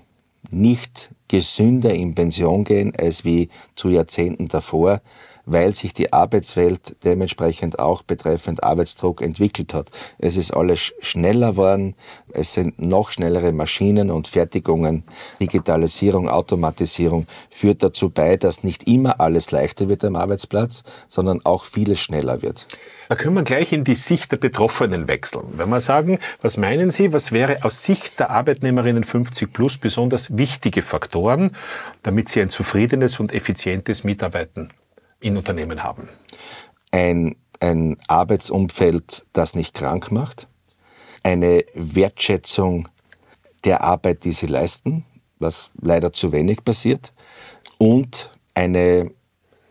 nicht 0.51 1.09
gesünder 1.27 1.93
in 1.93 2.15
Pension 2.15 2.63
gehen 2.63 2.93
als 2.95 3.25
wie 3.25 3.49
zu 3.75 3.89
Jahrzehnten 3.89 4.47
davor, 4.47 5.01
weil 5.45 5.73
sich 5.73 5.93
die 5.93 6.13
Arbeitswelt 6.13 6.95
dementsprechend 7.03 7.79
auch 7.79 8.03
betreffend 8.03 8.63
Arbeitsdruck 8.63 9.21
entwickelt 9.21 9.73
hat. 9.73 9.89
Es 10.17 10.37
ist 10.37 10.51
alles 10.51 10.93
schneller 10.99 11.51
geworden, 11.51 11.95
es 12.33 12.53
sind 12.53 12.79
noch 12.79 13.11
schnellere 13.11 13.51
Maschinen 13.51 14.11
und 14.11 14.27
Fertigungen. 14.27 15.03
Digitalisierung, 15.39 16.29
Automatisierung 16.29 17.27
führt 17.49 17.83
dazu 17.83 18.09
bei, 18.09 18.37
dass 18.37 18.63
nicht 18.63 18.87
immer 18.87 19.19
alles 19.19 19.51
leichter 19.51 19.87
wird 19.87 20.03
am 20.03 20.15
Arbeitsplatz, 20.15 20.83
sondern 21.07 21.45
auch 21.45 21.65
vieles 21.65 21.99
schneller 21.99 22.41
wird. 22.41 22.67
Da 23.09 23.15
können 23.15 23.35
wir 23.35 23.43
gleich 23.43 23.71
in 23.71 23.83
die 23.83 23.95
Sicht 23.95 24.31
der 24.31 24.37
Betroffenen 24.37 25.07
wechseln. 25.07 25.45
Wenn 25.57 25.69
wir 25.69 25.81
sagen, 25.81 26.17
was 26.41 26.57
meinen 26.57 26.89
Sie, 26.89 27.13
was 27.13 27.31
wäre 27.31 27.63
aus 27.63 27.83
Sicht 27.83 28.19
der 28.19 28.31
Arbeitnehmerinnen 28.31 29.03
50 29.03 29.53
plus 29.53 29.77
besonders 29.77 30.35
wichtige 30.37 30.81
Faktoren, 30.81 31.51
damit 32.01 32.29
sie 32.29 32.41
ein 32.41 32.49
zufriedenes 32.49 33.19
und 33.19 33.31
effizientes 33.31 34.03
Mitarbeiten 34.03 34.71
in 35.19 35.37
Unternehmen 35.37 35.83
haben? 35.83 36.09
Ein, 36.91 37.35
ein 37.59 37.97
Arbeitsumfeld, 38.07 39.25
das 39.33 39.55
nicht 39.55 39.73
krank 39.73 40.11
macht, 40.11 40.47
eine 41.23 41.65
Wertschätzung 41.73 42.87
der 43.63 43.81
Arbeit, 43.81 44.23
die 44.23 44.31
sie 44.31 44.45
leisten, 44.45 45.05
was 45.39 45.71
leider 45.81 46.13
zu 46.13 46.31
wenig 46.31 46.63
passiert, 46.63 47.13
und 47.77 48.29
eine, 48.53 49.11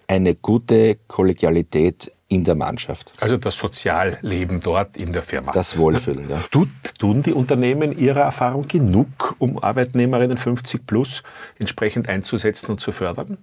eine 0.09 0.35
gute 0.35 0.97
Kollegialität 1.07 2.13
in 2.29 2.45
der 2.45 2.55
Mannschaft. 2.55 3.13
Also 3.21 3.37
das 3.37 3.57
Sozialleben 3.57 4.61
dort 4.61 4.97
in 4.97 5.13
der 5.13 5.23
Firma. 5.23 5.53
Das 5.53 5.77
Wohlfühlen, 5.77 6.29
ja. 6.29 6.41
Tut, 6.51 6.69
tun 6.99 7.23
die 7.23 7.33
Unternehmen 7.33 7.97
ihrer 7.97 8.23
Erfahrung 8.23 8.67
genug, 8.67 9.37
um 9.39 9.63
Arbeitnehmerinnen 9.63 10.37
50 10.37 10.87
plus 10.87 11.23
entsprechend 11.59 12.09
einzusetzen 12.09 12.73
und 12.73 12.81
zu 12.81 12.93
fördern? 12.93 13.39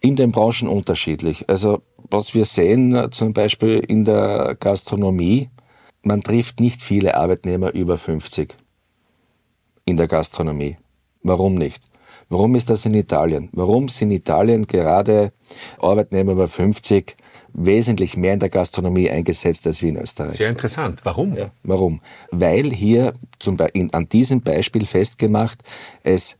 In 0.00 0.16
den 0.16 0.32
Branchen 0.32 0.68
unterschiedlich. 0.68 1.48
Also 1.48 1.82
was 2.10 2.34
wir 2.34 2.44
sehen, 2.44 2.94
äh, 2.94 3.10
zum 3.10 3.32
Beispiel 3.32 3.78
in 3.80 4.04
der 4.04 4.56
Gastronomie, 4.58 5.50
man 6.02 6.22
trifft 6.22 6.60
nicht 6.60 6.82
viele 6.82 7.16
Arbeitnehmer 7.16 7.72
über 7.74 7.98
50 7.98 8.56
in 9.84 9.96
der 9.96 10.06
Gastronomie. 10.06 10.76
Warum 11.22 11.54
nicht? 11.54 11.82
Warum 12.30 12.54
ist 12.54 12.68
das 12.68 12.84
in 12.84 12.94
Italien? 12.94 13.48
Warum 13.52 13.88
sind 13.88 14.10
in 14.10 14.18
Italien 14.18 14.66
gerade 14.66 15.32
Arbeitnehmer 15.80 16.32
über 16.32 16.48
50 16.48 17.16
wesentlich 17.54 18.16
mehr 18.16 18.34
in 18.34 18.40
der 18.40 18.50
Gastronomie 18.50 19.08
eingesetzt 19.08 19.66
als 19.66 19.82
wie 19.82 19.88
in 19.88 19.96
Österreich? 19.96 20.34
Sehr 20.34 20.50
interessant. 20.50 21.00
Warum? 21.04 21.34
Ja, 21.34 21.50
warum? 21.62 22.00
Weil 22.30 22.70
hier 22.70 23.14
zum 23.38 23.56
Beispiel 23.56 23.88
an 23.92 24.08
diesem 24.08 24.42
Beispiel 24.42 24.84
festgemacht, 24.84 25.62
es 26.02 26.36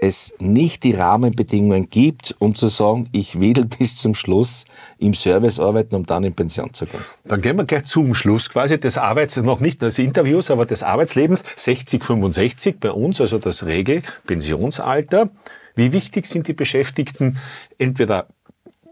es 0.00 0.34
nicht 0.40 0.82
die 0.82 0.94
Rahmenbedingungen 0.94 1.88
gibt, 1.88 2.34
um 2.40 2.56
zu 2.56 2.66
sagen, 2.68 3.08
ich 3.12 3.38
will 3.38 3.52
bis 3.78 3.96
zum 3.96 4.14
Schluss 4.14 4.64
im 4.98 5.14
Service 5.14 5.60
arbeiten, 5.60 5.94
um 5.94 6.06
dann 6.06 6.24
in 6.24 6.34
Pension 6.34 6.74
zu 6.74 6.86
gehen. 6.86 7.00
Dann 7.24 7.40
gehen 7.40 7.56
wir 7.56 7.64
gleich 7.64 7.84
zum 7.84 8.14
Schluss 8.14 8.50
quasi 8.50 8.80
des 8.80 8.98
Arbeits, 8.98 9.36
noch 9.36 9.60
nicht 9.60 9.80
des 9.82 9.98
Interviews, 9.98 10.50
aber 10.50 10.66
des 10.66 10.82
Arbeitslebens 10.82 11.44
60, 11.56 12.04
65 12.04 12.80
bei 12.80 12.90
uns, 12.90 13.20
also 13.20 13.38
das 13.38 13.64
Regelpensionsalter. 13.64 15.30
Wie 15.74 15.92
wichtig 15.92 16.26
sind 16.26 16.48
die 16.48 16.52
Beschäftigten 16.52 17.38
entweder 17.78 18.26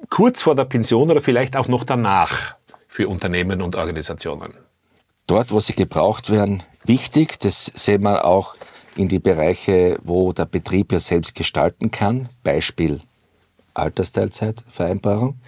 kurz 0.09 0.43
vor 0.43 0.55
der 0.55 0.65
Pension 0.65 1.11
oder 1.11 1.21
vielleicht 1.21 1.57
auch 1.57 1.69
noch 1.69 1.85
danach 1.85 2.55
für 2.89 3.09
Unternehmen 3.09 3.63
und 3.63 3.77
Organisationen? 3.77 4.55
Dort, 5.27 5.53
wo 5.53 5.61
sie 5.61 5.75
gebraucht 5.75 6.31
werden, 6.31 6.63
wichtig. 6.85 7.39
Das 7.41 7.67
sehen 7.75 8.03
wir 8.03 8.25
auch 8.25 8.55
in 8.97 9.09
die 9.09 9.19
Bereiche, 9.19 9.99
wo 10.03 10.33
der 10.33 10.47
Betrieb 10.47 10.93
ja 10.93 10.99
selbst 10.99 11.35
gestalten 11.35 11.91
kann. 11.91 12.29
Beispiel 12.43 13.01
Altersteilzeitvereinbarung. 13.75 15.39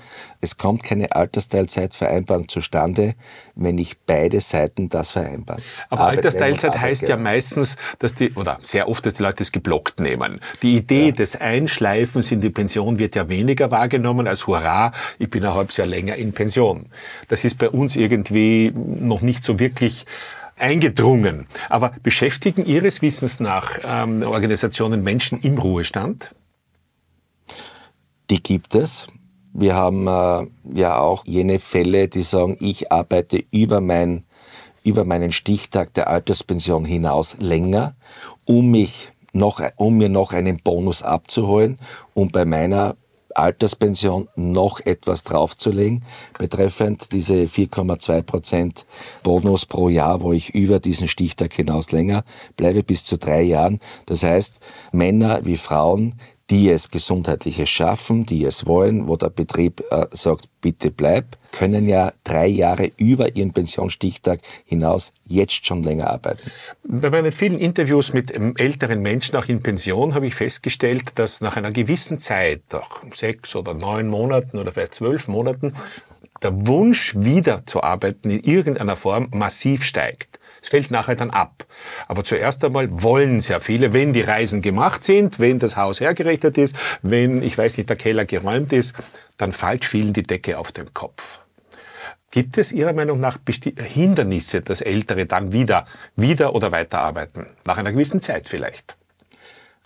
Es 0.41 0.57
kommt 0.57 0.83
keine 0.83 1.15
Altersteilzeitvereinbarung 1.15 2.49
zustande, 2.49 3.15
wenn 3.55 3.77
nicht 3.77 4.07
beide 4.07 4.41
Seiten 4.41 4.89
das 4.89 5.11
vereinbaren. 5.11 5.63
Aber 5.91 6.07
Altersteilzeit 6.07 6.79
heißt 6.79 7.09
ja 7.09 7.17
meistens, 7.17 7.77
dass 7.99 8.15
die, 8.15 8.33
oder 8.33 8.59
sehr 8.61 8.89
oft, 8.89 9.05
dass 9.07 9.15
die 9.15 9.23
Leute 9.23 9.43
es 9.43 9.53
geblockt 9.53 10.01
nehmen. 10.01 10.41
Die 10.63 10.77
Idee 10.77 11.07
ja. 11.07 11.13
des 11.13 11.37
Einschleifens 11.37 12.31
in 12.33 12.41
die 12.41 12.51
Pension 12.51 12.99
wird 12.99 13.15
ja 13.15 13.29
weniger 13.29 13.71
wahrgenommen 13.71 14.27
als 14.27 14.47
Hurra, 14.47 14.93
ich 15.19 15.31
bin 15.31 15.45
ein 15.45 15.55
halbes 15.55 15.77
Jahr 15.77 15.87
länger 15.87 16.17
in 16.17 16.33
Pension. 16.33 16.87
Das 17.29 17.45
ist 17.45 17.59
bei 17.59 17.69
uns 17.69 17.97
irgendwie 17.97 18.73
noch 18.75 19.21
nicht 19.21 19.45
so 19.45 19.59
wirklich 19.59 20.07
eingedrungen. 20.63 21.47
Aber 21.69 21.93
beschäftigen 22.03 22.65
Ihres 22.65 23.03
Wissens 23.03 23.41
nach 23.41 23.79
ähm, 23.83 24.23
Organisationen 24.23 25.03
Menschen 25.03 25.41
im 25.41 25.59
Ruhestand? 25.59 26.35
Die 28.31 28.43
gibt 28.43 28.75
es. 28.75 29.09
Wir 29.53 29.75
haben 29.75 30.07
äh, 30.07 30.47
ja 30.73 30.99
auch 30.99 31.27
jene 31.27 31.59
Fälle, 31.59 32.09
die 32.09 32.23
sagen, 32.23 32.57
ich 32.61 32.91
arbeite 32.91 33.45
über, 33.51 33.81
mein, 33.81 34.25
über 34.83 35.05
meinen 35.05 35.33
Stichtag 35.33 35.93
der 35.95 36.09
Alterspension 36.09 36.87
hinaus 36.87 37.37
länger, 37.39 37.95
um 38.47 38.71
mich 38.71 39.13
noch, 39.33 39.61
um 39.77 39.99
mir 39.99 40.09
noch 40.09 40.33
einen 40.33 40.59
Bonus 40.63 41.03
abzuholen, 41.03 41.79
um 42.15 42.31
bei 42.31 42.45
meiner 42.45 42.97
Alterspension 43.37 44.29
noch 44.37 44.81
etwas 44.81 45.25
draufzulegen, 45.25 46.05
betreffend 46.39 47.13
diese 47.13 47.35
4,2 47.35 48.23
Prozent 48.23 48.87
Bonus 49.23 49.67
pro 49.67 49.89
Jahr, 49.89 50.23
wo 50.23 50.33
ich 50.33 50.55
über 50.55 50.79
diesen 50.79 51.09
Stichtag 51.09 51.53
hinaus 51.55 51.93
länger 51.93 52.25
bleibe, 52.57 52.83
bis 52.83 53.05
zu 53.05 53.19
drei 53.19 53.43
Jahren. 53.43 53.81
Das 54.07 54.23
heißt, 54.23 54.61
Männer 54.93 55.41
wie 55.45 55.57
Frauen, 55.57 56.15
die 56.53 56.69
es 56.69 56.91
gesundheitliches 56.91 57.71
schaffen, 57.71 58.27
die 58.27 58.45
es 58.45 58.67
wollen, 58.67 59.09
wo 59.09 59.17
der 59.17 59.31
Betrieb 59.31 59.83
äh, 59.91 60.05
sagt, 60.11 60.51
bitte 60.61 60.91
bleib, 60.91 61.39
können 61.51 61.89
ja 61.89 62.13
drei 62.25 62.47
Jahre 62.47 62.93
über 62.99 63.35
ihren 63.35 63.55
Pensionsstichtag 63.55 64.41
hinaus 64.67 65.13
jetzt 65.27 65.65
schon 65.65 65.83
länger 65.83 66.11
arbeiten. 66.11 66.51
Bei 66.85 67.09
meinen 67.09 67.33
vielen 67.33 67.59
Interviews 67.59 68.13
mit 68.13 68.37
ähm, 68.37 68.53
älteren 68.59 69.01
Menschen, 69.01 69.35
auch 69.37 69.47
in 69.47 69.61
Pension, 69.61 70.13
habe 70.15 70.27
ich 70.27 70.35
festgestellt, 70.35 71.19
dass 71.19 71.41
nach 71.41 71.57
einer 71.57 71.71
gewissen 71.71 72.21
Zeit, 72.21 72.61
nach 72.71 73.03
sechs 73.15 73.57
oder 73.57 73.73
neun 73.73 74.09
Monaten 74.09 74.59
oder 74.59 74.73
vielleicht 74.73 74.93
zwölf 74.93 75.29
Monaten, 75.29 75.73
der 76.43 76.67
Wunsch, 76.67 77.15
wieder 77.17 77.65
zu 77.65 77.83
arbeiten 77.83 78.29
in 78.29 78.41
irgendeiner 78.41 78.97
Form 78.97 79.29
massiv 79.33 79.85
steigt. 79.85 80.39
Es 80.63 80.69
fällt 80.69 80.91
nachher 80.91 81.17
dann 81.17 81.31
ab. 81.31 81.67
Aber 82.07 82.23
zuerst 82.23 82.65
einmal 82.65 82.89
wollen 83.03 83.41
sehr 83.41 83.61
viele, 83.61 83.93
wenn 83.93 84.13
die 84.13 84.21
Reisen 84.21 84.63
gemacht 84.63 85.03
sind, 85.03 85.41
wenn 85.41 85.59
das 85.59 85.77
Haus 85.77 86.01
hergerichtet 86.01 86.57
ist, 86.57 86.77
wenn, 87.03 87.43
ich 87.43 87.59
weiß 87.59 87.77
nicht, 87.79 87.91
der 87.91 87.97
Keller 87.97 88.25
geräumt 88.25 88.73
ist, 88.73 88.95
dann 89.37 89.53
fällt 89.53 89.85
vielen 89.85 90.13
die 90.13 90.23
Decke 90.23 90.59
auf 90.59 90.71
den 90.71 90.95
Kopf. 90.95 91.41
Gibt 92.31 92.57
es 92.57 92.73
Ihrer 92.73 92.95
Meinung 92.95 93.21
nach 93.21 93.39
Hindernisse, 93.77 94.63
dass 94.63 94.81
Ältere 94.81 95.27
dann 95.27 95.53
wieder, 95.53 95.85
wieder 96.17 96.55
oder 96.55 96.73
weiterarbeiten? 96.73 97.47
Nach 97.67 97.77
einer 97.77 97.93
gewissen 97.93 98.23
Zeit 98.23 98.49
vielleicht? 98.49 98.97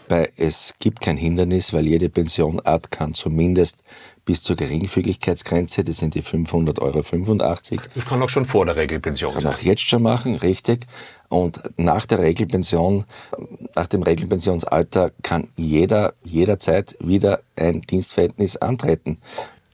Weil 0.08 0.30
es 0.36 0.74
gibt 0.78 1.00
kein 1.00 1.16
Hindernis, 1.16 1.72
weil 1.72 1.86
jede 1.86 2.08
Pensionart 2.08 2.92
kann 2.92 3.14
zumindest 3.14 3.82
bis 4.26 4.42
zur 4.42 4.56
Geringfügigkeitsgrenze, 4.56 5.84
das 5.84 5.96
sind 5.96 6.14
die 6.14 6.22
500,85 6.22 6.82
Euro. 6.82 7.82
Das 7.94 8.06
kann 8.06 8.20
auch 8.20 8.28
schon 8.28 8.44
vor 8.44 8.66
der 8.66 8.76
Regelpension 8.76 9.32
kann 9.32 9.40
sein. 9.40 9.52
Kann 9.52 9.60
auch 9.60 9.64
jetzt 9.64 9.88
schon 9.88 10.02
machen, 10.02 10.34
richtig. 10.34 10.86
Und 11.28 11.62
nach 11.76 12.04
der 12.06 12.18
Regelpension, 12.18 13.04
nach 13.74 13.86
dem 13.86 14.02
Regelpensionsalter 14.02 15.12
kann 15.22 15.48
jeder 15.56 16.12
jederzeit 16.24 16.96
wieder 17.00 17.40
ein 17.56 17.80
Dienstverhältnis 17.82 18.56
antreten. 18.56 19.16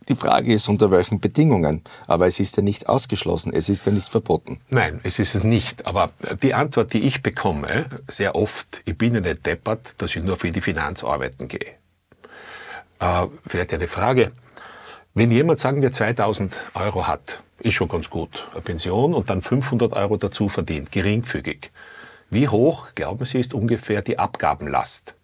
Die 0.09 0.17
Frage 0.17 0.53
ist, 0.53 0.69
unter 0.69 0.91
welchen 0.91 1.21
Bedingungen. 1.21 1.83
Aber 2.07 2.27
es 2.27 2.39
ist 2.41 2.57
ja 2.57 2.63
nicht 2.63 2.89
ausgeschlossen, 2.89 3.53
es 3.55 3.69
ist 3.69 3.87
ja 3.87 3.93
nicht 3.93 4.09
verboten. 4.09 4.61
Nein, 4.69 5.01
es 5.05 5.19
ist 5.19 5.35
es 5.35 5.45
nicht. 5.45 5.87
Aber 5.87 6.13
die 6.43 6.55
Antwort, 6.55 6.93
die 6.93 7.05
ich 7.05 7.23
bekomme, 7.23 7.87
sehr 8.09 8.35
oft, 8.35 8.83
ich 8.85 8.99
bin 8.99 9.15
ja 9.15 9.21
nicht 9.21 9.47
deppert, 9.47 9.95
dass 9.99 10.15
ich 10.15 10.23
nur 10.23 10.37
für 10.37 10.51
die 10.51 10.61
Finanz 10.61 11.05
arbeiten 11.05 11.49
gehe. 11.49 11.82
Äh, 13.03 13.27
vielleicht 13.47 13.75
eine 13.75 13.89
Frage. 13.89 14.33
Wenn 15.13 15.31
jemand, 15.31 15.59
sagen 15.59 15.83
wir, 15.83 15.93
2000 15.93 16.57
Euro 16.75 17.07
hat, 17.07 17.43
ist 17.59 17.75
schon 17.75 17.89
ganz 17.89 18.09
gut, 18.09 18.49
eine 18.53 18.63
Pension 18.63 19.13
und 19.13 19.29
dann 19.29 19.43
500 19.43 19.93
Euro 19.93 20.17
dazu 20.17 20.49
verdient, 20.49 20.93
geringfügig. 20.93 21.71
Wie 22.31 22.49
hoch, 22.49 22.89
glauben 22.95 23.25
Sie, 23.25 23.41
ist 23.41 23.55
ungefähr 23.55 24.03
die 24.03 24.19
Abgabenlast? 24.19 25.15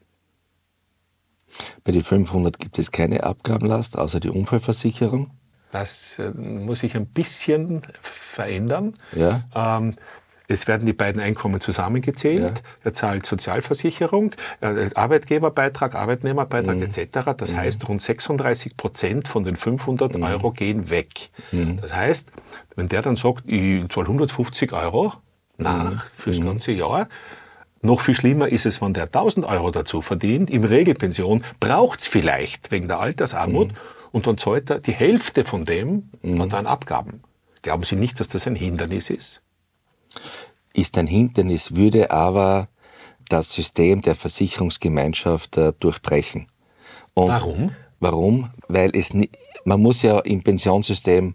Bei 1.85 1.93
den 1.93 2.03
500 2.03 2.59
gibt 2.59 2.79
es 2.79 2.91
keine 2.91 3.23
Abgabenlast, 3.23 3.97
außer 3.97 4.21
die 4.21 4.29
Unfallversicherung. 4.29 5.31
Das 5.71 6.19
äh, 6.19 6.31
muss 6.31 6.81
sich 6.81 6.97
ein 6.97 7.07
bisschen 7.07 7.83
verändern. 8.03 8.95
Ja. 9.13 9.45
Ähm, 9.55 9.97
es 10.51 10.67
werden 10.67 10.87
die 10.87 10.95
beiden 10.95 11.21
Einkommen 11.21 11.61
zusammengezählt. 11.61 12.41
Ja. 12.41 12.65
Er 12.85 12.95
zahlt 12.95 13.27
Sozialversicherung, 13.27 14.33
äh, 14.63 14.89
Arbeitgeberbeitrag, 14.95 15.95
Arbeitnehmerbeitrag 15.95 16.77
mhm. 16.77 16.83
etc. 16.83 17.35
Das 17.37 17.53
mhm. 17.53 17.57
heißt, 17.59 17.89
rund 17.89 18.01
36 18.01 18.77
Prozent 18.77 19.29
von 19.29 19.45
den 19.45 19.57
500 19.57 20.17
mhm. 20.17 20.23
Euro 20.23 20.51
gehen 20.51 20.89
weg. 20.89 21.29
Mhm. 21.53 21.79
Das 21.83 21.95
heißt, 21.95 22.33
wenn 22.77 22.89
der 22.89 23.03
dann 23.03 23.17
sagt, 23.17 23.45
ich 23.47 23.87
zahle 23.91 24.07
150 24.07 24.73
Euro 24.73 25.13
nach 25.59 25.93
mhm. 25.93 26.01
fürs 26.13 26.41
mhm. 26.41 26.47
ganze 26.47 26.73
Jahr, 26.73 27.09
Noch 27.81 28.01
viel 28.01 28.15
schlimmer 28.15 28.49
ist 28.49 28.67
es, 28.67 28.81
wenn 28.81 28.93
der 28.93 29.05
1000 29.05 29.47
Euro 29.47 29.71
dazu 29.71 30.01
verdient, 30.01 30.51
im 30.51 30.65
Regelpension, 30.65 31.45
braucht's 31.61 32.09
vielleicht 32.09 32.73
wegen 32.73 32.89
der 32.89 32.99
Altersarmut 32.99 33.71
und 34.11 34.27
dann 34.27 34.37
zahlt 34.37 34.71
er 34.71 34.81
die 34.81 34.93
Hälfte 34.93 35.45
von 35.45 35.65
dem 35.65 36.11
mhm. 36.23 36.41
und 36.41 36.53
dann 36.53 36.67
Abgaben. 36.67 37.23
Glauben 37.63 37.85
Sie 37.85 37.97
nicht, 37.97 38.19
dass 38.19 38.29
das 38.29 38.47
ein 38.47 38.57
Hindernis 38.57 39.11
ist? 39.11 39.43
Ist 40.73 40.97
ein 40.99 41.07
Hindernis, 41.07 41.75
würde 41.75 42.11
aber 42.11 42.69
das 43.29 43.53
System 43.53 44.03
der 44.03 44.15
Versicherungsgemeinschaft 44.15 45.57
äh, 45.57 45.73
durchbrechen. 45.79 46.49
Und 47.15 47.29
Warum? 47.29 47.73
Warum? 48.01 48.51
Weil 48.69 48.95
es 48.95 49.11
man 49.65 49.83
muss 49.83 50.03
ja 50.03 50.21
im 50.21 50.43
Pensionssystem 50.43 51.35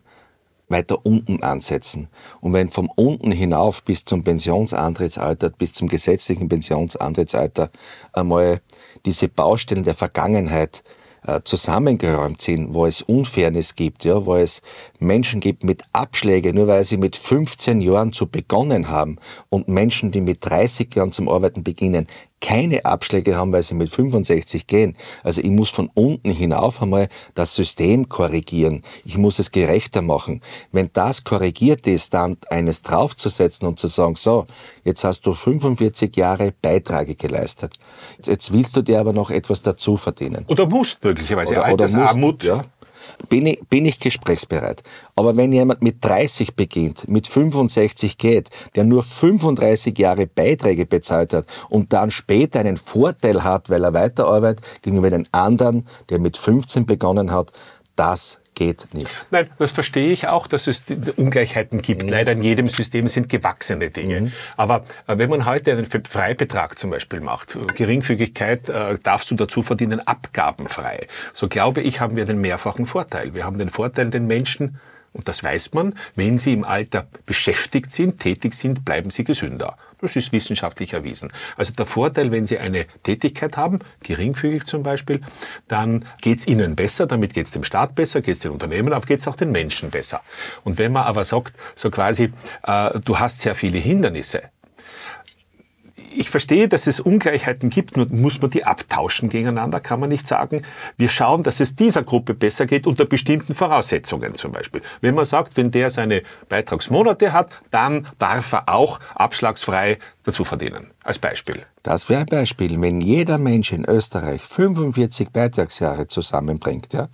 weiter 0.69 1.05
unten 1.05 1.43
ansetzen. 1.43 2.07
Und 2.41 2.53
wenn 2.53 2.69
vom 2.69 2.89
unten 2.95 3.31
hinauf 3.31 3.83
bis 3.83 4.05
zum 4.05 4.23
Pensionsantrittsalter, 4.23 5.49
bis 5.51 5.73
zum 5.73 5.87
gesetzlichen 5.87 6.47
Pensionsantrittsalter 6.49 7.69
einmal 8.11 8.61
diese 9.05 9.27
Baustellen 9.27 9.83
der 9.83 9.93
Vergangenheit 9.93 10.83
äh, 11.25 11.41
zusammengeräumt 11.43 12.41
sind, 12.41 12.73
wo 12.73 12.85
es 12.85 13.01
Unfairness 13.01 13.75
gibt, 13.75 14.05
ja, 14.05 14.25
wo 14.25 14.35
es 14.35 14.61
Menschen 14.99 15.39
gibt 15.39 15.63
mit 15.63 15.83
Abschläge, 15.93 16.53
nur 16.53 16.67
weil 16.67 16.83
sie 16.83 16.97
mit 16.97 17.15
15 17.17 17.81
Jahren 17.81 18.13
zu 18.13 18.27
begonnen 18.27 18.89
haben 18.89 19.17
und 19.49 19.67
Menschen, 19.67 20.11
die 20.11 20.21
mit 20.21 20.39
30 20.41 20.93
Jahren 20.95 21.11
zum 21.11 21.29
Arbeiten 21.29 21.63
beginnen, 21.63 22.07
keine 22.43 22.83
Abschläge 22.83 23.37
haben, 23.37 23.53
weil 23.53 23.63
sie 23.63 23.73
mit 23.73 23.89
65 23.89 24.67
gehen. 24.67 24.97
Also 25.23 25.41
ich 25.41 25.49
muss 25.49 25.69
von 25.69 25.89
unten 25.93 26.29
hinauf 26.29 26.81
einmal 26.81 27.07
das 27.35 27.55
System 27.55 28.09
korrigieren. 28.09 28.83
Ich 29.05 29.17
muss 29.17 29.39
es 29.39 29.51
gerechter 29.51 30.01
machen. 30.01 30.41
Wenn 30.73 30.89
das 30.91 31.23
korrigiert 31.23 31.87
ist, 31.87 32.13
dann 32.13 32.37
eines 32.49 32.81
draufzusetzen 32.81 33.65
und 33.67 33.79
zu 33.79 33.87
sagen, 33.87 34.15
so, 34.17 34.45
jetzt 34.83 35.05
hast 35.05 35.21
du 35.21 35.33
45 35.33 36.15
Jahre 36.17 36.53
Beiträge 36.61 37.15
geleistet. 37.15 37.75
Jetzt 38.23 38.51
willst 38.51 38.75
du 38.75 38.81
dir 38.81 38.99
aber 38.99 39.13
noch 39.13 39.31
etwas 39.31 39.61
dazu 39.61 39.95
verdienen. 39.95 40.45
Oder 40.49 40.67
musst 40.67 41.01
möglicherweise 41.01 41.53
oder, 41.53 41.65
Altersarmut. 41.65 42.43
Oder 42.43 42.55
musst, 42.57 42.65
ja 42.65 42.72
bin 43.29 43.45
ich, 43.45 43.59
bin 43.69 43.85
ich 43.85 43.99
gesprächsbereit. 43.99 44.83
Aber 45.15 45.37
wenn 45.37 45.51
jemand 45.51 45.81
mit 45.81 46.03
30 46.03 46.55
beginnt, 46.55 47.07
mit 47.07 47.27
65 47.27 48.17
geht, 48.17 48.49
der 48.75 48.83
nur 48.83 49.03
35 49.03 49.97
Jahre 49.97 50.27
Beiträge 50.27 50.85
bezahlt 50.85 51.33
hat 51.33 51.45
und 51.69 51.93
dann 51.93 52.11
später 52.11 52.59
einen 52.59 52.77
Vorteil 52.77 53.43
hat, 53.43 53.69
weil 53.69 53.83
er 53.83 53.93
weiterarbeitet, 53.93 54.65
gegenüber 54.81 55.09
den 55.09 55.27
anderen, 55.31 55.87
der 56.09 56.19
mit 56.19 56.37
15 56.37 56.85
begonnen 56.85 57.31
hat, 57.31 57.51
das 57.95 58.39
geht 58.55 58.93
nicht. 58.93 59.07
Nein, 59.31 59.49
das 59.59 59.71
verstehe 59.71 60.11
ich 60.11 60.27
auch, 60.27 60.47
dass 60.47 60.67
es 60.67 60.83
Ungleichheiten 61.15 61.81
gibt. 61.81 62.03
Mhm. 62.03 62.09
Leider 62.09 62.31
in 62.33 62.43
jedem 62.43 62.67
System 62.67 63.07
sind 63.07 63.29
gewachsene 63.29 63.89
Dinge. 63.89 64.21
Mhm. 64.21 64.31
Aber 64.57 64.85
äh, 65.07 65.17
wenn 65.17 65.29
man 65.29 65.45
heute 65.45 65.71
einen 65.71 65.85
Freibetrag 65.85 66.77
zum 66.77 66.89
Beispiel 66.89 67.21
macht, 67.21 67.57
Geringfügigkeit 67.75 68.69
äh, 68.69 68.97
darfst 69.01 69.31
du 69.31 69.35
dazu 69.35 69.63
verdienen, 69.63 69.99
abgabenfrei. 69.99 71.07
So 71.31 71.47
glaube 71.47 71.81
ich, 71.81 71.99
haben 71.99 72.15
wir 72.15 72.25
den 72.25 72.39
mehrfachen 72.41 72.85
Vorteil. 72.85 73.33
Wir 73.33 73.45
haben 73.45 73.57
den 73.57 73.69
Vorteil, 73.69 74.09
den 74.09 74.27
Menschen 74.27 74.79
und 75.13 75.27
das 75.27 75.43
weiß 75.43 75.73
man, 75.73 75.93
wenn 76.15 76.39
sie 76.39 76.53
im 76.53 76.63
Alter 76.63 77.07
beschäftigt 77.25 77.91
sind, 77.91 78.19
tätig 78.19 78.55
sind, 78.55 78.83
bleiben 78.83 79.11
sie 79.11 79.23
gesünder. 79.23 79.77
Das 80.03 80.17
ist 80.17 80.33
wissenschaftlich 80.33 80.91
erwiesen. 80.91 81.31
Also 81.55 81.71
der 81.71 81.85
Vorteil, 81.85 82.29
wenn 82.33 82.45
Sie 82.45 82.59
eine 82.59 82.87
Tätigkeit 83.03 83.55
haben, 83.55 83.79
geringfügig 84.01 84.65
zum 84.65 84.83
Beispiel, 84.83 85.21
dann 85.69 86.05
geht's 86.19 86.45
Ihnen 86.45 86.75
besser, 86.75 87.07
damit 87.07 87.33
geht's 87.33 87.51
dem 87.51 87.63
Staat 87.63 87.95
besser, 87.95 88.19
geht's 88.21 88.41
den 88.41 88.51
Unternehmen, 88.51 88.91
aber 88.91 89.05
geht's 89.05 89.29
auch 89.29 89.37
den 89.37 89.51
Menschen 89.51 89.91
besser. 89.91 90.19
Und 90.65 90.77
wenn 90.77 90.91
man 90.91 91.03
aber 91.03 91.23
sagt, 91.23 91.53
so 91.75 91.89
quasi, 91.89 92.33
äh, 92.63 92.99
du 92.99 93.17
hast 93.17 93.39
sehr 93.39 93.55
viele 93.55 93.77
Hindernisse, 93.77 94.41
ich 96.15 96.29
verstehe, 96.29 96.67
dass 96.67 96.87
es 96.87 96.99
Ungleichheiten 96.99 97.69
gibt, 97.69 97.97
nur 97.97 98.07
muss 98.11 98.41
man 98.41 98.51
die 98.51 98.65
abtauschen 98.65 99.29
gegeneinander, 99.29 99.79
kann 99.79 99.99
man 99.99 100.09
nicht 100.09 100.27
sagen, 100.27 100.61
wir 100.97 101.09
schauen, 101.09 101.43
dass 101.43 101.59
es 101.59 101.75
dieser 101.75 102.03
Gruppe 102.03 102.33
besser 102.33 102.65
geht 102.65 102.87
unter 102.87 103.05
bestimmten 103.05 103.53
Voraussetzungen 103.53 104.35
zum 104.35 104.51
Beispiel. 104.51 104.81
Wenn 105.01 105.15
man 105.15 105.25
sagt, 105.25 105.57
wenn 105.57 105.71
der 105.71 105.89
seine 105.89 106.23
Beitragsmonate 106.49 107.33
hat, 107.33 107.51
dann 107.71 108.07
darf 108.19 108.53
er 108.53 108.69
auch 108.69 108.99
abschlagsfrei 109.15 109.99
dazu 110.23 110.43
verdienen, 110.43 110.91
als 111.03 111.19
Beispiel. 111.19 111.65
Das 111.83 112.09
wäre 112.09 112.21
ein 112.21 112.27
Beispiel. 112.27 112.79
Wenn 112.81 113.01
jeder 113.01 113.37
Mensch 113.37 113.73
in 113.73 113.85
Österreich 113.85 114.41
45 114.41 115.29
Beitragsjahre 115.29 116.07
zusammenbringt, 116.07 116.93
ja, 116.93 117.09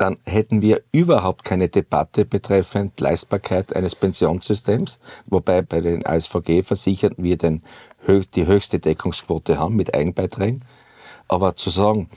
dann 0.00 0.16
hätten 0.24 0.62
wir 0.62 0.82
überhaupt 0.92 1.44
keine 1.44 1.68
Debatte 1.68 2.24
betreffend 2.24 2.98
Leistbarkeit 3.00 3.76
eines 3.76 3.94
Pensionssystems, 3.94 4.98
wobei 5.26 5.60
bei 5.60 5.82
den 5.82 6.06
ASVG-Versicherten 6.06 7.22
wir 7.22 7.36
den, 7.36 7.62
die 8.34 8.46
höchste 8.46 8.78
Deckungsquote 8.78 9.58
haben 9.58 9.76
mit 9.76 9.94
Eigenbeiträgen. 9.94 10.64
Aber 11.28 11.54
zu 11.54 11.68
sagen, 11.68 12.08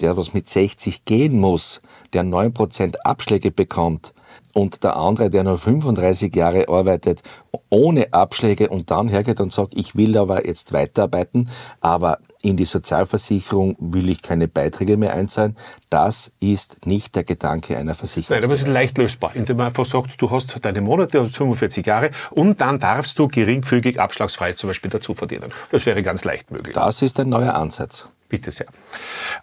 der, 0.00 0.16
was 0.16 0.34
mit 0.34 0.48
60 0.48 1.04
gehen 1.04 1.38
muss, 1.38 1.80
der 2.12 2.24
9% 2.24 2.96
Abschläge 3.04 3.50
bekommt 3.50 4.12
und 4.56 4.84
der 4.84 4.96
andere, 4.96 5.28
der 5.30 5.44
nur 5.44 5.58
35 5.58 6.34
Jahre 6.34 6.68
arbeitet, 6.68 7.22
ohne 7.68 8.12
Abschläge 8.12 8.68
und 8.68 8.90
dann 8.90 9.08
hergeht 9.08 9.40
und 9.40 9.52
sagt, 9.52 9.74
ich 9.76 9.96
will 9.96 10.16
aber 10.16 10.46
jetzt 10.46 10.72
weiterarbeiten, 10.72 11.50
aber 11.80 12.18
in 12.42 12.56
die 12.56 12.64
Sozialversicherung 12.64 13.76
will 13.78 14.08
ich 14.08 14.22
keine 14.22 14.48
Beiträge 14.48 14.96
mehr 14.96 15.14
einzahlen. 15.14 15.56
Das 15.90 16.30
ist 16.40 16.86
nicht 16.86 17.16
der 17.16 17.24
Gedanke 17.24 17.76
einer 17.76 17.94
Versicherung. 17.94 18.36
Nein, 18.36 18.44
aber 18.44 18.54
es 18.54 18.62
ist 18.62 18.68
leicht 18.68 18.98
lösbar, 18.98 19.32
indem 19.34 19.58
man 19.58 19.66
einfach 19.66 19.84
sagt, 19.84 20.20
du 20.20 20.30
hast 20.30 20.64
deine 20.64 20.80
Monate, 20.80 21.20
hast 21.20 21.36
45 21.36 21.84
Jahre 21.86 22.10
und 22.30 22.60
dann 22.60 22.78
darfst 22.78 23.18
du 23.18 23.28
geringfügig 23.28 24.00
abschlagsfrei 24.00 24.52
zum 24.52 24.68
Beispiel 24.68 24.90
dazu 24.90 25.14
verdienen. 25.14 25.50
Das 25.70 25.84
wäre 25.86 26.02
ganz 26.02 26.24
leicht 26.24 26.50
möglich. 26.50 26.74
Das 26.74 27.02
ist 27.02 27.18
ein 27.20 27.28
neuer 27.28 27.54
Ansatz. 27.54 28.08
Bitte 28.28 28.50
sehr. 28.50 28.66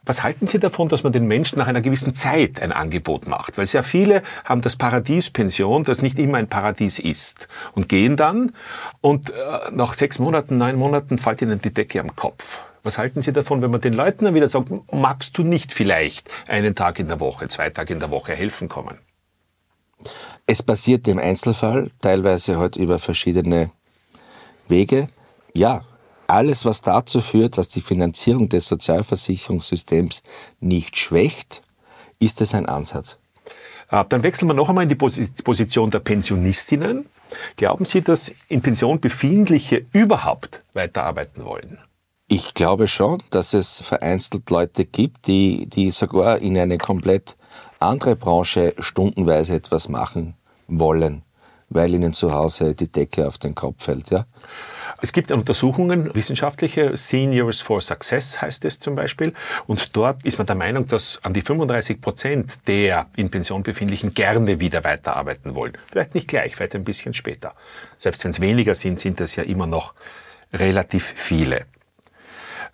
Was 0.05 0.23
halten 0.23 0.47
Sie 0.47 0.59
davon, 0.59 0.89
dass 0.89 1.03
man 1.03 1.13
den 1.13 1.25
Menschen 1.25 1.57
nach 1.57 1.67
einer 1.67 1.81
gewissen 1.81 2.15
Zeit 2.15 2.61
ein 2.61 2.71
Angebot 2.71 3.27
macht? 3.27 3.57
Weil 3.57 3.67
sehr 3.67 3.83
viele 3.83 4.23
haben 4.43 4.61
das 4.61 4.75
Paradies 4.75 5.29
Pension, 5.29 5.83
das 5.83 6.01
nicht 6.01 6.19
immer 6.19 6.37
ein 6.37 6.49
Paradies 6.49 6.99
ist, 6.99 7.47
und 7.73 7.87
gehen 7.87 8.17
dann 8.17 8.53
und 9.01 9.29
äh, 9.29 9.33
nach 9.71 9.93
sechs 9.93 10.19
Monaten, 10.19 10.57
neun 10.57 10.75
Monaten 10.75 11.17
fällt 11.17 11.41
ihnen 11.41 11.59
die 11.59 11.73
Decke 11.73 12.01
am 12.01 12.15
Kopf. 12.15 12.59
Was 12.83 12.97
halten 12.97 13.21
Sie 13.21 13.31
davon, 13.31 13.61
wenn 13.61 13.71
man 13.71 13.79
den 13.79 13.93
Leuten 13.93 14.25
dann 14.25 14.35
wieder 14.35 14.49
sagt, 14.49 14.69
magst 14.91 15.37
du 15.37 15.43
nicht 15.43 15.71
vielleicht 15.71 16.29
einen 16.49 16.75
Tag 16.75 16.99
in 16.99 17.07
der 17.07 17.21
Woche, 17.21 17.47
zwei 17.47 17.69
Tage 17.69 17.93
in 17.93 18.01
der 18.01 18.11
Woche 18.11 18.35
helfen 18.35 18.67
kommen? 18.67 18.99
Es 20.45 20.61
passiert 20.61 21.07
im 21.07 21.17
Einzelfall, 21.17 21.91
teilweise 22.01 22.57
halt 22.57 22.75
über 22.75 22.99
verschiedene 22.99 23.71
Wege. 24.67 25.07
Ja, 25.53 25.85
alles, 26.27 26.65
was 26.65 26.81
dazu 26.81 27.21
führt, 27.21 27.57
dass 27.57 27.69
die 27.69 27.81
Finanzierung 27.81 28.49
des 28.49 28.67
Sozialversicherungssystems 28.67 30.23
nicht 30.59 30.97
schwächt, 30.97 31.61
ist 32.19 32.41
es 32.41 32.53
ein 32.53 32.65
Ansatz. 32.65 33.17
Äh, 33.91 34.03
dann 34.09 34.23
wechseln 34.23 34.47
wir 34.47 34.53
noch 34.53 34.69
einmal 34.69 34.83
in 34.83 34.89
die 34.89 34.95
Position 34.95 35.91
der 35.91 35.99
Pensionistinnen. 35.99 37.05
Glauben 37.57 37.85
Sie, 37.85 38.01
dass 38.01 38.31
in 38.47 38.61
Pension 38.61 38.99
befindliche 38.99 39.85
überhaupt 39.91 40.63
weiterarbeiten 40.73 41.45
wollen? 41.45 41.79
Ich 42.27 42.53
glaube 42.53 42.87
schon, 42.87 43.21
dass 43.29 43.53
es 43.53 43.81
vereinzelt 43.81 44.49
Leute 44.49 44.85
gibt, 44.85 45.27
die, 45.27 45.67
die 45.67 45.91
sogar 45.91 46.39
in 46.39 46.57
eine 46.57 46.77
komplett 46.77 47.35
andere 47.79 48.15
Branche 48.15 48.73
stundenweise 48.79 49.55
etwas 49.55 49.89
machen 49.89 50.35
wollen, 50.67 51.23
weil 51.69 51.93
ihnen 51.93 52.13
zu 52.13 52.33
Hause 52.33 52.75
die 52.75 52.91
Decke 52.91 53.27
auf 53.27 53.37
den 53.37 53.53
Kopf 53.53 53.83
fällt. 53.83 54.09
Ja? 54.09 54.25
Es 55.03 55.11
gibt 55.11 55.33
Untersuchungen, 55.33 56.15
wissenschaftliche, 56.15 56.95
Seniors 56.95 57.59
for 57.59 57.81
Success 57.81 58.41
heißt 58.41 58.63
es 58.63 58.79
zum 58.79 58.95
Beispiel. 58.95 59.33
Und 59.67 59.97
dort 59.97 60.23
ist 60.23 60.37
man 60.37 60.47
der 60.47 60.55
Meinung, 60.55 60.87
dass 60.87 61.19
an 61.23 61.33
die 61.33 61.41
35 61.41 61.99
Prozent 61.99 62.59
der 62.67 63.07
in 63.17 63.29
Pension 63.29 63.63
befindlichen 63.63 64.13
gerne 64.13 64.61
wieder 64.61 64.85
weiterarbeiten 64.85 65.55
wollen. 65.55 65.73
Vielleicht 65.91 66.15
nicht 66.15 66.29
gleich, 66.29 66.55
vielleicht 66.55 66.75
ein 66.75 66.85
bisschen 66.85 67.13
später. 67.13 67.53
Selbst 67.97 68.23
wenn 68.23 68.31
es 68.31 68.39
weniger 68.39 68.75
sind, 68.75 68.97
sind 68.97 69.19
das 69.19 69.35
ja 69.35 69.43
immer 69.43 69.67
noch 69.67 69.93
relativ 70.53 71.03
viele. 71.03 71.65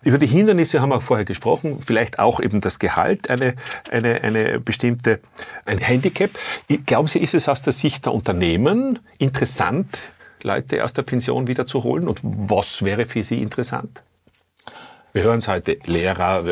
Über 0.04 0.18
die 0.18 0.28
Hindernisse 0.28 0.80
haben 0.80 0.90
wir 0.90 0.98
auch 0.98 1.02
vorher 1.02 1.24
gesprochen, 1.24 1.80
vielleicht 1.84 2.20
auch 2.20 2.38
eben 2.38 2.60
das 2.60 2.78
Gehalt, 2.78 3.28
eine, 3.28 3.56
eine, 3.90 4.22
eine 4.22 4.60
bestimmte, 4.60 5.18
ein 5.64 5.78
Handicap. 5.78 6.30
Glauben 6.86 7.08
Sie, 7.08 7.18
ist 7.18 7.34
es 7.34 7.48
aus 7.48 7.62
der 7.62 7.72
Sicht 7.72 8.06
der 8.06 8.14
Unternehmen 8.14 9.00
interessant, 9.18 10.12
Leute 10.44 10.84
aus 10.84 10.92
der 10.92 11.02
Pension 11.02 11.46
wiederzuholen? 11.46 12.08
Und 12.08 12.20
was 12.22 12.82
wäre 12.82 13.06
für 13.06 13.24
Sie 13.24 13.40
interessant? 13.40 14.02
Wir 15.12 15.24
hören 15.24 15.38
es 15.38 15.48
heute, 15.48 15.76
Lehrer, 15.86 16.44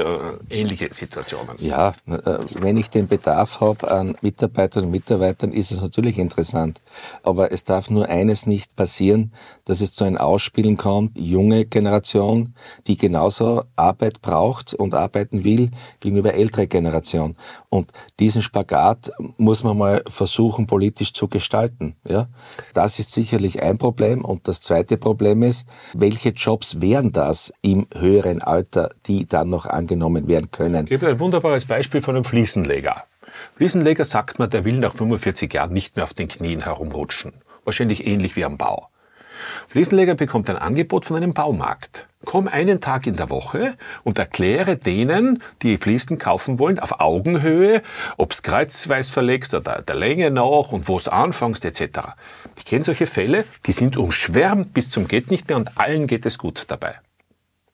ähnliche 0.50 0.88
Situationen. 0.92 1.54
Ja, 1.58 1.94
äh, 2.06 2.38
wenn 2.54 2.76
ich 2.76 2.90
den 2.90 3.06
Bedarf 3.06 3.60
habe 3.60 3.88
an 3.88 4.16
Mitarbeiterinnen 4.20 4.88
und 4.88 4.90
Mitarbeitern, 4.90 5.52
ist 5.52 5.70
es 5.70 5.80
natürlich 5.80 6.18
interessant. 6.18 6.82
Aber 7.22 7.52
es 7.52 7.62
darf 7.62 7.88
nur 7.88 8.08
eines 8.08 8.46
nicht 8.46 8.74
passieren, 8.74 9.32
dass 9.64 9.80
es 9.80 9.94
zu 9.94 10.02
einem 10.02 10.16
Ausspielen 10.16 10.76
kommt, 10.76 11.16
junge 11.16 11.66
Generation, 11.66 12.54
die 12.88 12.96
genauso 12.96 13.62
Arbeit 13.76 14.22
braucht 14.22 14.74
und 14.74 14.92
arbeiten 14.92 15.44
will, 15.44 15.70
gegenüber 16.00 16.34
ältere 16.34 16.66
Generation. 16.66 17.36
Und 17.68 17.92
diesen 18.18 18.42
Spagat 18.42 19.12
muss 19.36 19.62
man 19.62 19.78
mal 19.78 20.02
versuchen, 20.08 20.66
politisch 20.66 21.12
zu 21.12 21.28
gestalten. 21.28 21.94
Ja? 22.04 22.28
Das 22.74 22.98
ist 22.98 23.12
sicherlich 23.12 23.62
ein 23.62 23.78
Problem. 23.78 24.24
Und 24.24 24.48
das 24.48 24.62
zweite 24.62 24.96
Problem 24.96 25.44
ist, 25.44 25.68
welche 25.94 26.30
Jobs 26.30 26.80
wären 26.80 27.12
das 27.12 27.52
im 27.62 27.86
höheren 27.94 28.42
Alter, 28.48 28.90
die 29.06 29.26
dann 29.26 29.50
noch 29.50 29.66
angenommen 29.66 30.28
werden 30.28 30.50
können. 30.50 30.86
Ich 30.88 30.94
habe 30.94 31.08
ein 31.08 31.20
wunderbares 31.20 31.66
Beispiel 31.66 32.02
von 32.02 32.16
einem 32.16 32.24
Fliesenleger. 32.24 33.04
Fliesenleger 33.56 34.04
sagt 34.04 34.38
man, 34.38 34.50
der 34.50 34.64
will 34.64 34.78
nach 34.78 34.94
45 34.94 35.52
Jahren 35.52 35.72
nicht 35.72 35.96
mehr 35.96 36.04
auf 36.04 36.14
den 36.14 36.28
Knien 36.28 36.62
herumrutschen. 36.62 37.32
Wahrscheinlich 37.64 38.06
ähnlich 38.06 38.36
wie 38.36 38.44
am 38.44 38.56
Bau. 38.56 38.88
Fliesenleger 39.68 40.14
bekommt 40.14 40.50
ein 40.50 40.56
Angebot 40.56 41.04
von 41.04 41.16
einem 41.16 41.34
Baumarkt. 41.34 42.08
Komm 42.24 42.48
einen 42.48 42.80
Tag 42.80 43.06
in 43.06 43.16
der 43.16 43.30
Woche 43.30 43.74
und 44.02 44.18
erkläre 44.18 44.76
denen, 44.76 45.42
die 45.62 45.76
Fliesen 45.76 46.18
kaufen 46.18 46.58
wollen, 46.58 46.80
auf 46.80 47.00
Augenhöhe, 47.00 47.82
ob's 48.16 48.42
kreuzweis 48.42 49.08
verlegst 49.10 49.54
oder 49.54 49.82
der 49.82 49.94
Länge 49.94 50.30
nach 50.30 50.72
und 50.72 50.88
wo 50.88 50.96
es 50.96 51.06
anfängst 51.06 51.64
etc. 51.64 52.00
Ich 52.56 52.64
kenne 52.64 52.82
solche 52.82 53.06
Fälle, 53.06 53.44
die 53.66 53.72
sind 53.72 53.96
umschwärmt 53.96 54.74
bis 54.74 54.90
zum 54.90 55.06
geht 55.06 55.30
nicht 55.30 55.48
mehr 55.48 55.56
und 55.56 55.78
allen 55.78 56.06
geht 56.08 56.26
es 56.26 56.38
gut 56.38 56.64
dabei. 56.68 56.96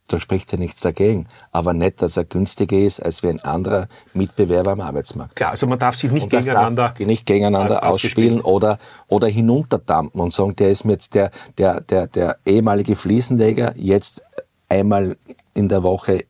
Da 0.09 0.19
spricht 0.19 0.53
ja 0.53 0.59
nichts 0.59 0.83
dagegen. 0.83 1.27
Aber 1.51 1.73
nicht, 1.73 2.03
dass 2.03 2.17
er 2.17 2.25
günstiger 2.25 2.77
ist 2.77 3.01
als 3.01 3.23
wie 3.23 3.29
ein 3.29 3.41
anderer 3.41 3.89
Mitbewerber 4.13 4.73
am 4.73 4.81
Arbeitsmarkt. 4.81 5.35
Klar, 5.37 5.53
also 5.53 5.67
man 5.67 5.79
darf 5.79 5.97
sich 5.97 6.11
nicht 6.11 6.29
gegeneinander, 6.29 6.95
nicht 6.99 7.25
gegeneinander 7.25 7.85
ausspielen 7.85 8.41
oder, 8.43 8.79
oder 9.09 9.29
hinunterdampen 9.29 10.21
und 10.21 10.33
sagen, 10.33 10.57
der 10.57 10.71
ist 10.71 10.85
mir 10.85 10.93
jetzt 10.93 11.15
der, 11.15 11.31
der, 11.57 11.81
der, 11.81 12.07
der 12.07 12.37
ehemalige 12.45 12.97
Fliesenleger 12.97 13.73
jetzt 13.77 14.23
einmal 14.69 15.17
in 15.55 15.69
der 15.69 15.83
Woche 15.83 16.25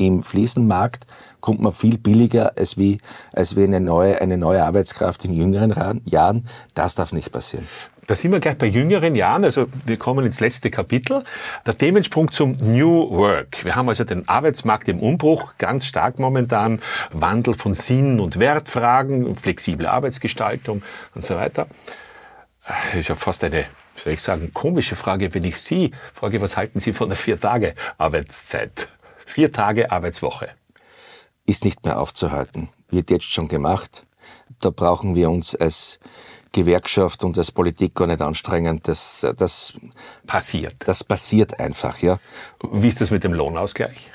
im 0.00 0.22
Fliesenmarkt 0.22 1.06
kommt 1.40 1.60
man 1.60 1.72
viel 1.72 1.98
billiger 1.98 2.56
als 2.56 2.76
wie, 2.76 2.98
als 3.32 3.56
wie 3.56 3.64
eine 3.64 3.80
neue, 3.80 4.20
eine 4.20 4.38
neue 4.38 4.64
Arbeitskraft 4.64 5.24
in 5.24 5.32
jüngeren 5.32 6.00
Jahren. 6.04 6.48
Das 6.74 6.94
darf 6.94 7.12
nicht 7.12 7.32
passieren. 7.32 7.68
Da 8.10 8.16
sind 8.16 8.32
wir 8.32 8.40
gleich 8.40 8.58
bei 8.58 8.66
jüngeren 8.66 9.14
Jahren, 9.14 9.44
also 9.44 9.68
wir 9.84 9.96
kommen 9.96 10.26
ins 10.26 10.40
letzte 10.40 10.68
Kapitel. 10.68 11.22
Der 11.64 11.78
Themensprung 11.78 12.32
zum 12.32 12.50
New 12.60 13.08
Work. 13.08 13.64
Wir 13.64 13.76
haben 13.76 13.88
also 13.88 14.02
den 14.02 14.28
Arbeitsmarkt 14.28 14.88
im 14.88 14.98
Umbruch, 14.98 15.52
ganz 15.58 15.86
stark 15.86 16.18
momentan, 16.18 16.80
Wandel 17.12 17.54
von 17.54 17.72
Sinn- 17.72 18.18
und 18.18 18.40
Wertfragen, 18.40 19.36
flexible 19.36 19.86
Arbeitsgestaltung 19.86 20.82
und 21.14 21.24
so 21.24 21.36
weiter. 21.36 21.68
Das 22.66 22.96
ist 22.96 23.06
ja 23.06 23.14
fast 23.14 23.44
eine, 23.44 23.66
soll 23.94 24.14
ich 24.14 24.22
sagen, 24.22 24.50
komische 24.52 24.96
Frage, 24.96 25.32
wenn 25.32 25.44
ich 25.44 25.60
Sie 25.60 25.92
frage, 26.12 26.40
was 26.40 26.56
halten 26.56 26.80
Sie 26.80 26.92
von 26.92 27.10
der 27.10 27.16
Vier-Tage-Arbeitszeit? 27.16 28.88
Vier 29.24 29.52
Tage 29.52 29.92
Arbeitswoche. 29.92 30.48
Ist 31.46 31.64
nicht 31.64 31.84
mehr 31.84 32.00
aufzuhalten. 32.00 32.70
Wird 32.88 33.08
jetzt 33.08 33.30
schon 33.30 33.46
gemacht. 33.46 34.04
Da 34.58 34.70
brauchen 34.70 35.14
wir 35.14 35.30
uns 35.30 35.54
als 35.54 36.00
Gewerkschaft 36.52 37.24
und 37.24 37.38
als 37.38 37.52
Politik 37.52 37.94
gar 37.94 38.06
nicht 38.06 38.22
anstrengend. 38.22 38.88
Das, 38.88 39.26
das 39.36 39.74
passiert. 40.26 40.74
Das 40.86 41.04
passiert 41.04 41.60
einfach, 41.60 41.98
ja. 41.98 42.18
Wie 42.72 42.88
ist 42.88 43.00
das 43.00 43.10
mit 43.10 43.24
dem 43.24 43.32
Lohnausgleich? 43.32 44.10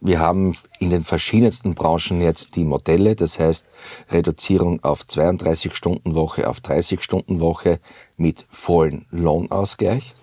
Wir 0.00 0.20
haben 0.20 0.56
in 0.78 0.90
den 0.90 1.04
verschiedensten 1.04 1.74
Branchen 1.74 2.20
jetzt 2.20 2.54
die 2.56 2.64
Modelle, 2.64 3.16
das 3.16 3.40
heißt 3.40 3.66
Reduzierung 4.10 4.82
auf 4.84 5.06
32 5.06 5.74
Stunden 5.74 6.14
Woche, 6.14 6.48
auf 6.48 6.60
30 6.60 7.02
Stunden 7.02 7.40
Woche 7.40 7.80
mit 8.16 8.44
vollen 8.48 9.06
Lohnausgleich 9.10 10.14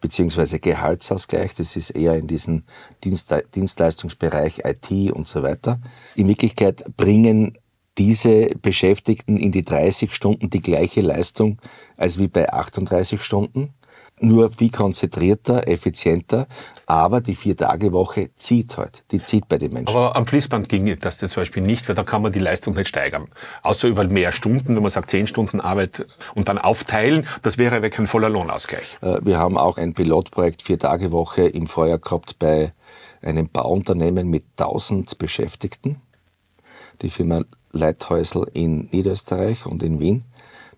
beziehungsweise 0.00 0.60
Gehaltsausgleich. 0.60 1.54
Das 1.54 1.74
ist 1.74 1.90
eher 1.90 2.14
in 2.14 2.26
diesem 2.26 2.62
Dienstleistungsbereich 3.04 4.62
IT 4.64 5.12
und 5.12 5.26
so 5.26 5.42
weiter. 5.42 5.80
In 6.14 6.28
Wirklichkeit 6.28 6.84
bringen 6.96 7.58
diese 7.98 8.48
Beschäftigten 8.60 9.36
in 9.36 9.52
die 9.52 9.64
30 9.64 10.14
Stunden 10.14 10.50
die 10.50 10.60
gleiche 10.60 11.00
Leistung 11.00 11.58
als 11.96 12.18
wie 12.18 12.28
bei 12.28 12.52
38 12.52 13.20
Stunden. 13.22 13.72
Nur 14.18 14.50
viel 14.50 14.70
konzentrierter, 14.70 15.68
effizienter, 15.68 16.46
aber 16.86 17.20
die 17.20 17.34
Vier-Tage-Woche 17.34 18.30
zieht 18.36 18.78
halt. 18.78 19.04
Die 19.10 19.22
zieht 19.22 19.46
bei 19.46 19.58
den 19.58 19.74
Menschen. 19.74 19.94
Aber 19.94 20.16
am 20.16 20.26
Fließband 20.26 20.70
ging 20.70 20.98
das 20.98 21.18
zum 21.18 21.28
Beispiel 21.34 21.62
nicht, 21.62 21.86
weil 21.86 21.94
da 21.94 22.02
kann 22.02 22.22
man 22.22 22.32
die 22.32 22.38
Leistung 22.38 22.74
nicht 22.74 22.88
steigern. 22.88 23.28
Außer 23.62 23.88
über 23.88 24.04
mehr 24.04 24.32
Stunden, 24.32 24.74
wenn 24.74 24.82
man 24.82 24.90
sagt 24.90 25.10
zehn 25.10 25.26
Stunden 25.26 25.60
Arbeit 25.60 26.06
und 26.34 26.48
dann 26.48 26.56
aufteilen, 26.56 27.26
das 27.42 27.58
wäre 27.58 27.76
aber 27.76 27.90
kein 27.90 28.06
voller 28.06 28.30
Lohnausgleich. 28.30 28.98
Äh, 29.02 29.18
wir 29.22 29.38
haben 29.38 29.58
auch 29.58 29.76
ein 29.76 29.92
Pilotprojekt 29.92 30.62
Vier-Tage-Woche 30.62 31.42
im 31.42 31.66
Vorjahr 31.66 31.98
gehabt 31.98 32.38
bei 32.38 32.72
einem 33.20 33.50
Bauunternehmen 33.50 34.28
mit 34.28 34.44
1000 34.58 35.18
Beschäftigten. 35.18 36.00
Die 37.02 37.10
Firma 37.10 37.42
Leithäusl 37.72 38.46
in 38.54 38.88
Niederösterreich 38.90 39.66
und 39.66 39.82
in 39.82 40.00
Wien. 40.00 40.24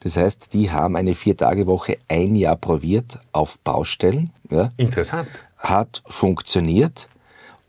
Das 0.01 0.17
heißt, 0.17 0.53
die 0.53 0.71
haben 0.71 0.97
eine 0.97 1.15
Vier-Tage-Woche 1.15 1.99
ein 2.09 2.37
Jahr 2.37 2.57
probiert 2.57 3.19
auf 3.33 3.59
Baustellen. 3.61 4.31
Ja. 4.51 4.71
Interessant. 4.77 5.29
Hat 5.57 6.03
funktioniert. 6.07 7.09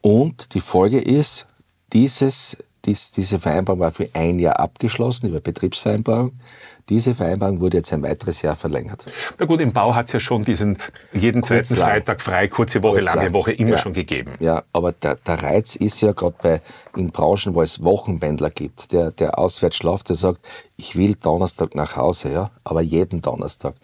Und 0.01 0.53
die 0.53 0.59
Folge 0.59 0.99
ist, 0.99 1.47
dieses, 1.91 2.57
dies, 2.85 3.11
diese 3.11 3.39
Vereinbarung 3.39 3.79
war 3.79 3.91
für 3.91 4.09
ein 4.13 4.39
Jahr 4.39 4.59
abgeschlossen, 4.59 5.27
über 5.27 5.39
Betriebsvereinbarung. 5.39 6.33
Diese 6.89 7.13
Vereinbarung 7.13 7.61
wurde 7.61 7.77
jetzt 7.77 7.93
ein 7.93 8.01
weiteres 8.01 8.41
Jahr 8.41 8.55
verlängert. 8.55 9.05
Na 9.37 9.45
gut, 9.45 9.61
im 9.61 9.71
Bau 9.71 9.93
hat 9.93 10.07
es 10.07 10.13
ja 10.13 10.19
schon 10.19 10.43
diesen 10.43 10.77
jeden 11.13 11.43
zweiten 11.43 11.75
Freitag 11.75 12.21
frei, 12.21 12.47
kurze 12.47 12.81
Woche, 12.81 12.95
Kurzlang. 12.95 13.17
lange 13.17 13.33
Woche 13.33 13.51
immer 13.51 13.71
ja. 13.71 13.77
schon 13.77 13.93
gegeben. 13.93 14.33
Ja, 14.39 14.63
aber 14.73 14.91
der, 14.91 15.15
der 15.15 15.43
Reiz 15.43 15.75
ist 15.75 16.01
ja 16.01 16.13
gerade 16.13 16.35
bei 16.41 16.61
in 16.95 17.11
Branchen, 17.11 17.53
wo 17.53 17.61
es 17.61 17.83
Wochenpendler 17.83 18.49
gibt, 18.49 18.91
der, 18.91 19.11
der 19.11 19.37
auswärts 19.37 19.77
schlaft, 19.77 20.09
der 20.09 20.15
sagt, 20.15 20.41
ich 20.77 20.95
will 20.95 21.15
Donnerstag 21.15 21.75
nach 21.75 21.95
Hause, 21.95 22.31
ja, 22.31 22.51
aber 22.63 22.81
jeden 22.81 23.21
Donnerstag. 23.21 23.75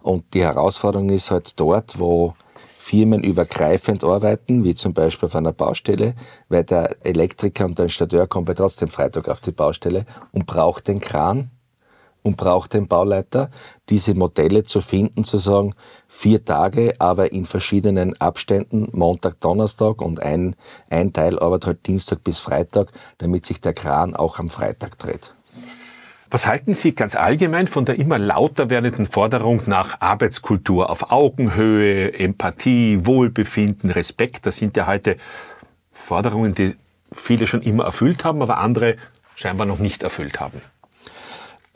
Und 0.00 0.34
die 0.34 0.42
Herausforderung 0.42 1.10
ist 1.10 1.30
halt 1.30 1.58
dort, 1.60 1.98
wo 1.98 2.34
Firmen 2.78 3.24
übergreifend 3.24 4.04
arbeiten, 4.04 4.62
wie 4.62 4.74
zum 4.74 4.92
Beispiel 4.92 5.26
auf 5.26 5.34
einer 5.34 5.52
Baustelle, 5.52 6.14
weil 6.50 6.64
der 6.64 6.96
Elektriker 7.02 7.64
und 7.64 7.78
der 7.78 7.86
Installateur 7.86 8.26
kommt 8.26 8.48
ja 8.48 8.54
trotzdem 8.54 8.88
Freitag 8.88 9.28
auf 9.28 9.40
die 9.40 9.52
Baustelle 9.52 10.04
und 10.32 10.44
braucht 10.44 10.88
den 10.88 11.00
Kran, 11.00 11.50
und 12.24 12.38
braucht 12.38 12.72
den 12.72 12.88
Bauleiter, 12.88 13.50
diese 13.90 14.14
Modelle 14.14 14.64
zu 14.64 14.80
finden, 14.80 15.24
zu 15.24 15.36
sagen, 15.36 15.74
vier 16.08 16.44
Tage, 16.44 16.94
aber 16.98 17.32
in 17.32 17.44
verschiedenen 17.44 18.18
Abständen, 18.20 18.88
Montag, 18.92 19.40
Donnerstag 19.40 20.00
und 20.00 20.20
ein, 20.20 20.56
ein 20.88 21.12
Teil 21.12 21.38
arbeitet 21.38 21.66
halt 21.66 21.86
Dienstag 21.86 22.24
bis 22.24 22.38
Freitag, 22.38 22.92
damit 23.18 23.44
sich 23.44 23.60
der 23.60 23.74
Kran 23.74 24.16
auch 24.16 24.38
am 24.38 24.48
Freitag 24.48 24.98
dreht. 24.98 25.34
Was 26.30 26.46
halten 26.46 26.74
Sie 26.74 26.94
ganz 26.94 27.14
allgemein 27.14 27.68
von 27.68 27.84
der 27.84 27.98
immer 27.98 28.18
lauter 28.18 28.70
werdenden 28.70 29.06
Forderung 29.06 29.62
nach 29.66 30.00
Arbeitskultur 30.00 30.90
auf 30.90 31.12
Augenhöhe, 31.12 32.14
Empathie, 32.14 33.04
Wohlbefinden, 33.04 33.90
Respekt? 33.90 34.46
Das 34.46 34.56
sind 34.56 34.76
ja 34.76 34.86
heute 34.86 35.16
Forderungen, 35.92 36.54
die 36.54 36.74
viele 37.12 37.46
schon 37.46 37.62
immer 37.62 37.84
erfüllt 37.84 38.24
haben, 38.24 38.40
aber 38.42 38.58
andere 38.58 38.96
scheinbar 39.36 39.66
noch 39.66 39.78
nicht 39.78 40.02
erfüllt 40.02 40.40
haben. 40.40 40.60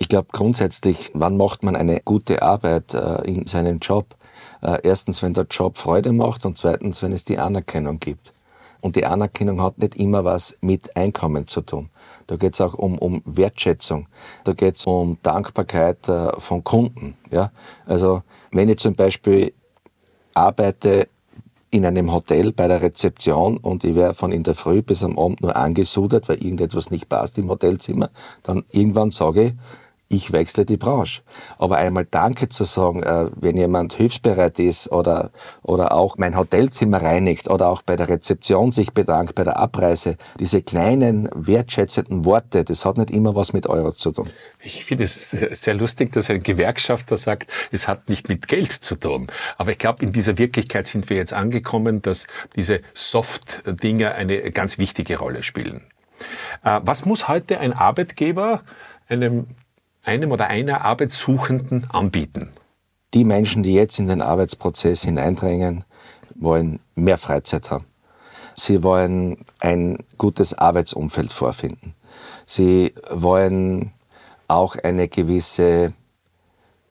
Ich 0.01 0.09
glaube 0.09 0.29
grundsätzlich, 0.31 1.11
wann 1.15 1.37
macht 1.37 1.65
man 1.65 1.75
eine 1.75 2.01
gute 2.05 2.41
Arbeit 2.41 2.95
äh, 2.95 3.21
in 3.29 3.47
seinem 3.47 3.79
Job? 3.79 4.15
Äh, 4.63 4.79
erstens, 4.85 5.23
wenn 5.23 5.35
der 5.35 5.47
Job 5.51 5.77
Freude 5.77 6.13
macht 6.13 6.47
und 6.47 6.57
zweitens, 6.57 7.03
wenn 7.03 7.13
es 7.13 7.25
die 7.25 7.39
Anerkennung 7.39 7.99
gibt. 7.99 8.33
Und 8.81 8.95
die 8.95 9.05
Anerkennung 9.05 9.61
hat 9.61 9.79
nicht 9.79 9.97
immer 9.97 10.25
was 10.25 10.57
mit 10.61 10.97
Einkommen 10.97 11.49
zu 11.49 11.63
tun. 11.63 11.91
Da 12.29 12.37
geht 12.37 12.55
es 12.55 12.61
auch 12.61 12.75
um, 12.75 12.97
um 12.99 13.23
Wertschätzung. 13.25 14.07
Da 14.45 14.53
geht 14.53 14.77
es 14.77 14.87
um 14.87 15.19
Dankbarkeit 15.23 16.09
äh, 16.09 16.31
von 16.39 16.63
Kunden. 16.63 17.17
Ja? 17.33 17.51
Also 17.85 18.23
wenn 18.53 18.69
ich 18.69 18.79
zum 18.79 18.95
Beispiel 18.95 19.53
arbeite 20.33 21.09
in 21.71 21.85
einem 21.85 22.13
Hotel 22.13 22.53
bei 22.53 22.69
der 22.69 22.81
Rezeption 22.81 23.57
und 23.57 23.83
ich 23.83 23.97
werde 23.97 24.15
von 24.15 24.31
in 24.31 24.45
der 24.45 24.55
Früh 24.55 24.81
bis 24.81 25.03
am 25.03 25.19
Abend 25.19 25.43
nur 25.43 25.57
angesudert, 25.57 26.29
weil 26.29 26.37
irgendetwas 26.37 26.91
nicht 26.93 27.09
passt 27.09 27.37
im 27.37 27.51
Hotelzimmer, 27.51 28.11
dann 28.45 28.65
irgendwann 28.71 29.11
sage 29.11 29.43
ich, 29.45 29.53
ich 30.09 30.33
wechsle 30.33 30.65
die 30.65 30.79
Branche. 30.79 31.23
Aber 31.59 31.77
einmal 31.77 32.07
Danke 32.11 32.49
zu 32.49 32.65
sagen, 32.65 33.03
äh, 33.03 33.27
wenn 33.37 33.57
jemand 33.57 33.93
hilfsbereit 33.93 34.59
ist 34.59 34.91
oder, 34.91 35.31
oder 35.63 35.93
auch 35.93 36.17
mein 36.17 36.37
Hotelzimmer 36.37 37.03
reinigt 37.03 37.49
oder 37.49 37.69
auch 37.69 37.83
bei 37.83 37.97
der 37.97 38.09
Rezeption 38.09 38.73
sich 38.73 38.93
bedankt, 38.93 39.35
bei 39.35 39.45
der 39.45 39.59
Abreise, 39.59 40.17
diese 40.41 40.63
kleinen 40.63 41.29
wertschätzenden 41.35 42.25
Worte, 42.25 42.65
das 42.65 42.85
hat 42.87 42.97
nicht 42.97 43.11
immer 43.11 43.35
was 43.35 43.53
mit 43.53 43.67
Euro 43.67 43.93
zu 43.93 44.13
tun. 44.13 44.31
Ich 44.61 44.85
finde 44.87 45.05
es 45.05 45.31
sehr 45.31 45.75
lustig, 45.75 46.13
dass 46.13 46.31
ein 46.31 46.43
Gewerkschafter 46.43 47.19
sagt, 47.19 47.51
es 47.71 47.87
hat 47.87 48.09
nicht 48.09 48.31
mit 48.31 48.49
Geld 48.49 48.73
zu 48.73 48.95
tun. 48.95 49.27
Aber 49.59 49.73
ich 49.73 49.79
glaube, 49.79 50.03
in 50.03 50.13
dieser 50.13 50.39
Wirklichkeit 50.39 50.87
sind 50.87 51.11
wir 51.11 51.19
jetzt 51.19 51.35
angekommen, 51.35 52.01
dass 52.01 52.27
diese 52.57 52.81
Soft-Dinge 52.95 54.15
eine 54.15 54.51
ganz 54.53 54.79
wichtige 54.79 55.19
Rolle 55.19 55.43
spielen. 55.43 55.85
Äh, 56.65 56.81
was 56.83 57.05
muss 57.05 57.29
heute 57.29 57.61
ein 57.61 57.75
Arbeitgeber 57.75 58.63
einem 59.09 59.47
einem 60.09 60.33
oder 60.33 60.49
einer 60.49 60.85
Arbeitssuchenden 60.85 61.89
anbieten? 61.91 62.51
Die 63.15 63.25
Menschen, 63.25 63.63
die 63.63 63.75
jetzt 63.75 63.99
in 63.99 64.09
den 64.09 64.23
Arbeitsprozess 64.23 65.03
hineindrängen, 65.03 65.85
wollen 66.35 66.81
mehr 66.95 67.19
Freizeit 67.19 67.71
haben. 67.71 67.87
Sie 68.55 68.83
wollen 68.83 69.45
ein 69.61 69.99
gutes 70.17 70.53
Arbeitsumfeld 70.55 71.33
vorfinden. 71.33 71.95
Sie 72.45 72.93
wollen 73.11 73.93
auch 74.49 74.77
eine 74.77 75.09
gewisse 75.09 75.93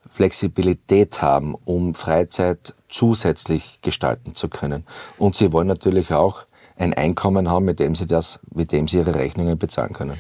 Flexibilität 0.10 1.22
haben, 1.22 1.56
um 1.66 1.94
Freizeit 1.94 2.74
zusätzlich 2.88 3.82
gestalten 3.82 4.36
zu 4.36 4.48
können. 4.48 4.86
Und 5.18 5.36
sie 5.36 5.52
wollen 5.52 5.68
natürlich 5.68 6.14
auch 6.14 6.46
ein 6.78 6.94
Einkommen 6.94 7.50
haben, 7.50 7.66
mit 7.66 7.80
dem 7.80 7.96
sie 7.96 8.08
das, 8.08 8.40
mit 8.54 8.72
dem 8.72 8.88
sie 8.88 8.98
ihre 8.98 9.16
Rechnungen 9.16 9.58
bezahlen 9.58 9.94
können. 9.94 10.20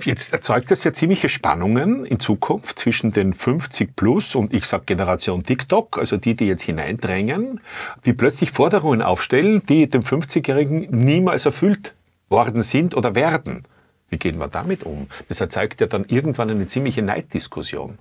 Jetzt 0.00 0.32
erzeugt 0.32 0.70
das 0.70 0.84
ja 0.84 0.92
ziemliche 0.92 1.28
Spannungen 1.28 2.04
in 2.04 2.20
Zukunft 2.20 2.78
zwischen 2.78 3.12
den 3.12 3.34
50 3.34 3.96
plus 3.96 4.36
und 4.36 4.52
ich 4.52 4.66
sag 4.66 4.86
Generation 4.86 5.42
TikTok, 5.42 5.98
also 5.98 6.16
die, 6.16 6.36
die 6.36 6.46
jetzt 6.46 6.62
hineindrängen, 6.62 7.60
die 8.04 8.12
plötzlich 8.12 8.52
Forderungen 8.52 9.02
aufstellen, 9.02 9.62
die 9.68 9.88
dem 9.88 10.02
50-Jährigen 10.02 10.88
niemals 10.90 11.44
erfüllt 11.44 11.94
worden 12.28 12.62
sind 12.62 12.96
oder 12.96 13.16
werden. 13.16 13.64
Wie 14.10 14.18
gehen 14.18 14.38
wir 14.38 14.46
damit 14.46 14.84
um? 14.84 15.08
Das 15.28 15.40
erzeugt 15.40 15.80
ja 15.80 15.88
dann 15.88 16.04
irgendwann 16.04 16.48
eine 16.48 16.66
ziemliche 16.66 17.02
Neiddiskussion. 17.02 17.98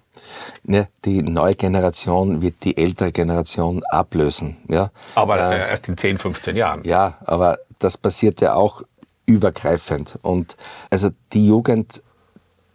Ne, 0.64 0.88
die 1.06 1.24
neue 1.24 1.56
Generation 1.56 2.44
wird 2.44 2.64
die 2.64 2.78
ältere 2.78 3.12
Generation 3.12 3.82
ablösen. 3.90 4.58
Ja? 4.68 4.92
Aber 5.16 5.52
äh, 5.52 5.70
erst 5.70 5.88
in 5.88 5.98
10, 5.98 6.20
15 6.20 6.56
Jahren. 6.56 6.84
Ja, 6.84 7.18
aber 7.26 7.58
das 7.80 7.98
passiert 7.98 8.42
ja 8.42 8.54
auch 8.54 8.84
übergreifend. 9.26 10.20
Und 10.22 10.58
also 10.90 11.10
die 11.32 11.48
Jugend 11.48 12.02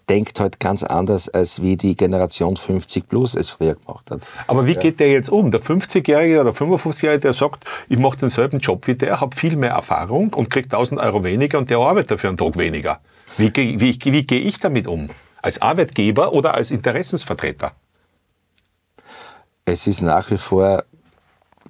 denkt 0.09 0.41
heute 0.41 0.59
ganz 0.59 0.83
anders, 0.83 1.29
als 1.29 1.63
wie 1.63 1.77
die 1.77 1.95
Generation 1.95 2.57
50 2.57 3.09
plus 3.09 3.35
es 3.35 3.51
früher 3.51 3.75
gemacht 3.75 4.11
hat. 4.11 4.21
Aber 4.47 4.67
wie 4.67 4.75
geht 4.75 5.01
der 5.01 5.11
jetzt 5.11 5.29
um? 5.29 5.51
Der 5.51 5.61
50-Jährige 5.61 6.41
oder 6.41 6.51
55-Jährige, 6.51 7.19
der 7.19 7.33
sagt, 7.33 7.65
ich 7.89 7.99
mache 7.99 8.19
denselben 8.19 8.59
Job 8.61 8.87
wie 8.87 8.95
der, 8.95 9.21
habe 9.21 9.37
viel 9.37 9.57
mehr 9.57 9.71
Erfahrung 9.71 10.33
und 10.35 10.51
kriege 10.51 10.67
1000 10.67 11.01
Euro 11.01 11.25
weniger 11.25 11.59
und 11.59 11.71
der 11.71 11.79
arbeitet 11.79 12.13
dafür 12.13 12.31
einen 12.31 12.39
Tag 12.39 12.57
weniger. 12.57 13.01
Wie, 13.37 13.55
wie, 13.55 13.81
wie, 13.81 13.99
wie 14.05 14.23
gehe 14.27 14.41
ich 14.41 14.59
damit 14.59 14.87
um? 14.87 15.11
Als 15.43 15.61
Arbeitgeber 15.63 16.33
oder 16.33 16.55
als 16.55 16.71
Interessensvertreter? 16.71 17.73
Es 19.65 19.87
ist 19.87 20.01
nach 20.01 20.31
wie 20.31 20.39
vor 20.39 20.85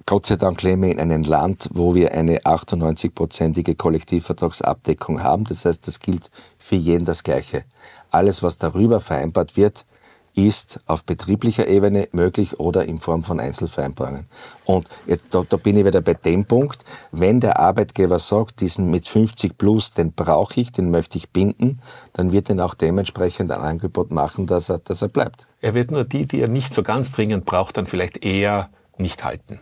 Gott 0.09 0.25
sei 0.25 0.37
Dank 0.37 0.63
leben 0.63 0.81
wir 0.81 0.91
in 0.91 0.99
einem 0.99 1.21
Land, 1.21 1.69
wo 1.71 1.93
wir 1.93 2.13
eine 2.13 2.39
98-prozentige 2.39 3.75
Kollektivvertragsabdeckung 3.75 5.21
haben. 5.21 5.43
Das 5.43 5.65
heißt, 5.65 5.87
das 5.87 5.99
gilt 5.99 6.31
für 6.57 6.77
jeden 6.77 7.05
das 7.05 7.21
Gleiche. 7.21 7.63
Alles, 8.09 8.41
was 8.41 8.57
darüber 8.57 9.01
vereinbart 9.01 9.55
wird, 9.55 9.85
ist 10.33 10.79
auf 10.87 11.03
betrieblicher 11.03 11.67
Ebene 11.67 12.09
möglich 12.11 12.59
oder 12.59 12.85
in 12.85 12.97
Form 12.97 13.21
von 13.21 13.39
Einzelvereinbarungen. 13.39 14.25
Und 14.65 14.87
jetzt, 15.05 15.25
da, 15.29 15.45
da, 15.47 15.57
bin 15.57 15.77
ich 15.77 15.85
wieder 15.85 16.01
bei 16.01 16.15
dem 16.15 16.43
Punkt, 16.43 16.83
wenn 17.11 17.39
der 17.39 17.59
Arbeitgeber 17.59 18.17
sagt, 18.17 18.61
diesen 18.61 18.89
mit 18.89 19.07
50 19.07 19.59
plus, 19.59 19.93
den 19.93 20.13
brauche 20.13 20.59
ich, 20.59 20.71
den 20.71 20.89
möchte 20.89 21.19
ich 21.19 21.29
binden, 21.29 21.81
dann 22.13 22.31
wird 22.31 22.49
er 22.49 22.65
auch 22.65 22.73
dementsprechend 22.73 23.51
ein 23.51 23.61
Angebot 23.61 24.09
machen, 24.09 24.47
dass 24.47 24.69
er, 24.69 24.79
dass 24.79 25.03
er 25.03 25.09
bleibt. 25.09 25.45
Er 25.61 25.75
wird 25.75 25.91
nur 25.91 26.03
die, 26.03 26.25
die 26.25 26.41
er 26.41 26.47
nicht 26.47 26.73
so 26.73 26.81
ganz 26.81 27.11
dringend 27.11 27.45
braucht, 27.45 27.77
dann 27.77 27.85
vielleicht 27.85 28.25
eher 28.25 28.71
nicht 28.97 29.23
halten. 29.23 29.59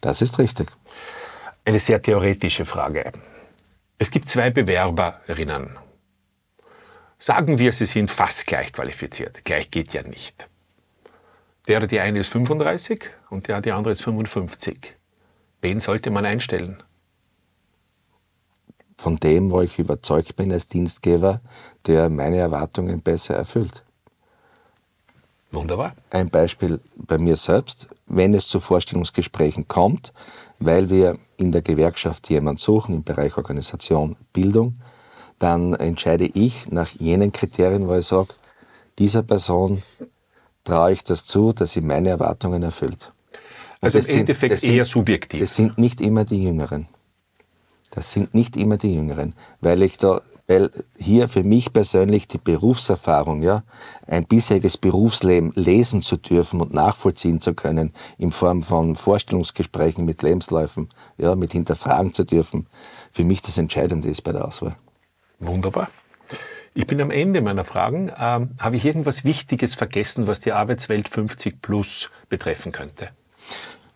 Das 0.00 0.22
ist 0.22 0.38
richtig. 0.38 0.70
Eine 1.64 1.78
sehr 1.78 2.00
theoretische 2.00 2.64
Frage. 2.64 3.12
Es 3.98 4.10
gibt 4.10 4.28
zwei 4.28 4.50
Bewerberinnen. 4.50 5.76
Sagen 7.18 7.58
wir, 7.58 7.72
sie 7.72 7.86
sind 7.86 8.10
fast 8.10 8.46
gleich 8.46 8.72
qualifiziert. 8.72 9.44
Gleich 9.44 9.70
geht 9.70 9.92
ja 9.92 10.02
nicht. 10.02 10.48
Der 11.66 11.86
die 11.86 12.00
eine 12.00 12.20
ist 12.20 12.28
35 12.28 13.10
und 13.28 13.48
der 13.48 13.60
die 13.60 13.72
andere 13.72 13.92
ist 13.92 14.02
55. 14.02 14.96
Wen 15.60 15.80
sollte 15.80 16.10
man 16.10 16.24
einstellen? 16.24 16.82
Von 18.96 19.16
dem, 19.16 19.50
wo 19.50 19.60
ich 19.60 19.78
überzeugt 19.78 20.36
bin 20.36 20.52
als 20.52 20.68
Dienstgeber, 20.68 21.40
der 21.86 22.08
meine 22.08 22.38
Erwartungen 22.38 23.02
besser 23.02 23.34
erfüllt. 23.34 23.84
Wunderbar. 25.50 25.94
Ein 26.10 26.30
Beispiel 26.30 26.80
bei 26.96 27.18
mir 27.18 27.36
selbst, 27.36 27.88
wenn 28.08 28.34
es 28.34 28.46
zu 28.48 28.60
Vorstellungsgesprächen 28.60 29.68
kommt, 29.68 30.12
weil 30.58 30.90
wir 30.90 31.18
in 31.36 31.52
der 31.52 31.62
Gewerkschaft 31.62 32.28
jemanden 32.30 32.58
suchen 32.58 32.94
im 32.94 33.04
Bereich 33.04 33.36
Organisation, 33.36 34.16
Bildung, 34.32 34.74
dann 35.38 35.74
entscheide 35.74 36.26
ich 36.26 36.68
nach 36.70 36.88
jenen 36.88 37.32
Kriterien, 37.32 37.86
wo 37.86 37.94
ich 37.94 38.06
sage, 38.06 38.28
dieser 38.98 39.22
Person 39.22 39.82
traue 40.64 40.92
ich 40.92 41.04
das 41.04 41.24
zu, 41.24 41.52
dass 41.52 41.72
sie 41.72 41.80
meine 41.80 42.08
Erwartungen 42.08 42.62
erfüllt. 42.62 43.12
Und 43.80 43.94
also 43.94 43.98
im 43.98 44.18
Endeffekt 44.20 44.58
sind, 44.58 44.74
eher 44.74 44.84
subjektiv. 44.84 45.40
Das 45.40 45.54
sind 45.54 45.78
nicht 45.78 46.00
immer 46.00 46.24
die 46.24 46.42
Jüngeren. 46.42 46.88
Das 47.90 48.12
sind 48.12 48.34
nicht 48.34 48.56
immer 48.56 48.76
die 48.76 48.94
Jüngeren, 48.94 49.34
weil 49.60 49.82
ich 49.82 49.96
da 49.96 50.20
weil 50.48 50.70
hier 50.96 51.28
für 51.28 51.44
mich 51.44 51.72
persönlich 51.72 52.26
die 52.26 52.38
Berufserfahrung, 52.38 53.42
ja, 53.42 53.62
ein 54.06 54.24
bisheriges 54.24 54.78
Berufsleben 54.78 55.52
lesen 55.54 56.02
zu 56.02 56.16
dürfen 56.16 56.60
und 56.60 56.72
nachvollziehen 56.72 57.40
zu 57.40 57.54
können 57.54 57.92
in 58.16 58.32
Form 58.32 58.62
von 58.62 58.96
Vorstellungsgesprächen 58.96 60.04
mit 60.04 60.22
Lebensläufen, 60.22 60.88
ja, 61.18 61.36
mit 61.36 61.52
hinterfragen 61.52 62.14
zu 62.14 62.24
dürfen, 62.24 62.66
für 63.12 63.24
mich 63.24 63.42
das 63.42 63.58
Entscheidende 63.58 64.08
ist 64.08 64.22
bei 64.22 64.32
der 64.32 64.46
Auswahl. 64.46 64.76
Wunderbar. 65.38 65.90
Ich 66.74 66.86
bin 66.86 67.00
am 67.00 67.10
Ende 67.10 67.42
meiner 67.42 67.64
Fragen. 67.64 68.10
Ähm, 68.18 68.50
habe 68.58 68.76
ich 68.76 68.84
irgendwas 68.84 69.24
Wichtiges 69.24 69.74
vergessen, 69.74 70.26
was 70.26 70.40
die 70.40 70.52
Arbeitswelt 70.52 71.08
50 71.08 71.60
plus 71.60 72.10
betreffen 72.28 72.72
könnte? 72.72 73.10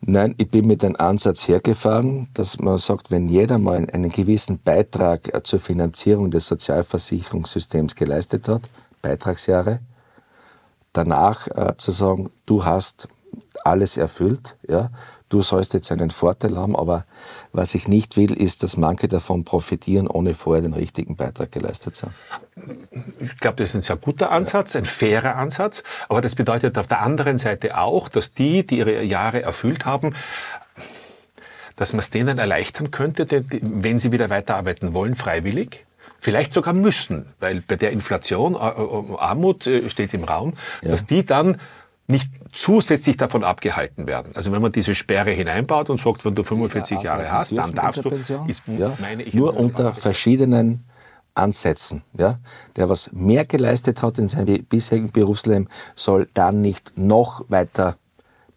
Nein, 0.04 0.34
ich 0.36 0.50
bin 0.50 0.66
mit 0.66 0.82
dem 0.82 0.96
Ansatz 0.96 1.46
hergefahren, 1.46 2.26
dass 2.34 2.58
man 2.58 2.76
sagt, 2.78 3.12
wenn 3.12 3.28
jeder 3.28 3.58
mal 3.58 3.76
einen 3.76 4.10
gewissen 4.10 4.58
Beitrag 4.60 5.32
äh, 5.32 5.44
zur 5.44 5.60
Finanzierung 5.60 6.28
des 6.28 6.48
Sozialversicherungssystems 6.48 7.94
geleistet 7.94 8.48
hat, 8.48 8.62
Beitragsjahre, 9.00 9.78
danach 10.92 11.46
äh, 11.46 11.76
zu 11.76 11.92
sagen, 11.92 12.30
du 12.46 12.64
hast 12.64 13.06
alles 13.62 13.96
erfüllt, 13.96 14.56
ja, 14.66 14.90
du 15.28 15.40
sollst 15.40 15.72
jetzt 15.72 15.92
einen 15.92 16.10
Vorteil 16.10 16.56
haben, 16.56 16.74
aber 16.74 17.04
was 17.52 17.74
ich 17.74 17.86
nicht 17.86 18.16
will, 18.16 18.32
ist, 18.32 18.62
dass 18.62 18.76
manche 18.76 19.08
davon 19.08 19.44
profitieren, 19.44 20.08
ohne 20.08 20.34
vorher 20.34 20.62
den 20.62 20.72
richtigen 20.72 21.16
Beitrag 21.16 21.52
geleistet 21.52 21.96
zu 21.96 22.06
haben. 22.06 22.14
Ich 23.20 23.36
glaube, 23.38 23.56
das 23.56 23.70
ist 23.70 23.74
ein 23.74 23.82
sehr 23.82 23.96
guter 23.96 24.30
Ansatz, 24.30 24.74
ein 24.74 24.84
fairer 24.84 25.36
Ansatz, 25.36 25.82
aber 26.08 26.20
das 26.20 26.34
bedeutet 26.34 26.78
auf 26.78 26.86
der 26.86 27.00
anderen 27.00 27.38
Seite 27.38 27.78
auch, 27.78 28.08
dass 28.08 28.32
die, 28.32 28.64
die 28.64 28.78
ihre 28.78 29.02
Jahre 29.02 29.42
erfüllt 29.42 29.84
haben, 29.84 30.14
dass 31.76 31.92
man 31.92 32.00
es 32.00 32.10
denen 32.10 32.38
erleichtern 32.38 32.90
könnte, 32.90 33.26
wenn 33.50 33.98
sie 33.98 34.12
wieder 34.12 34.30
weiterarbeiten 34.30 34.94
wollen, 34.94 35.14
freiwillig, 35.14 35.84
vielleicht 36.20 36.52
sogar 36.52 36.74
müssen, 36.74 37.26
weil 37.40 37.60
bei 37.60 37.76
der 37.76 37.90
Inflation, 37.90 38.56
Armut 38.56 39.66
äh, 39.66 39.90
steht 39.90 40.14
im 40.14 40.24
Raum, 40.24 40.54
ja. 40.82 40.90
dass 40.90 41.06
die 41.06 41.24
dann 41.24 41.60
nicht 42.12 42.30
zusätzlich 42.52 43.16
davon 43.16 43.42
abgehalten 43.42 44.06
werden. 44.06 44.36
Also 44.36 44.52
wenn 44.52 44.62
man 44.62 44.70
diese 44.70 44.94
Sperre 44.94 45.30
hineinbaut 45.30 45.90
und 45.90 45.98
sagt, 45.98 46.24
wenn 46.24 46.34
du 46.34 46.44
45 46.44 46.98
ja, 46.98 47.02
Jahre 47.02 47.32
hast, 47.32 47.56
dann 47.56 47.72
darfst 47.72 48.04
du, 48.04 48.10
ist, 48.10 48.62
ja, 48.66 48.96
meine 49.00 49.24
ich, 49.24 49.34
nur 49.34 49.56
unter 49.56 49.94
verschiedenen 49.94 50.84
Ansätzen. 51.34 52.02
Ja? 52.16 52.38
Der, 52.76 52.88
was 52.88 53.12
mehr 53.12 53.44
geleistet 53.44 54.02
hat 54.02 54.18
in 54.18 54.28
seinem 54.28 54.64
bisherigen 54.64 55.10
Berufsleben, 55.10 55.68
soll 55.96 56.28
dann 56.34 56.60
nicht 56.60 56.92
noch 56.96 57.44
weiter 57.48 57.96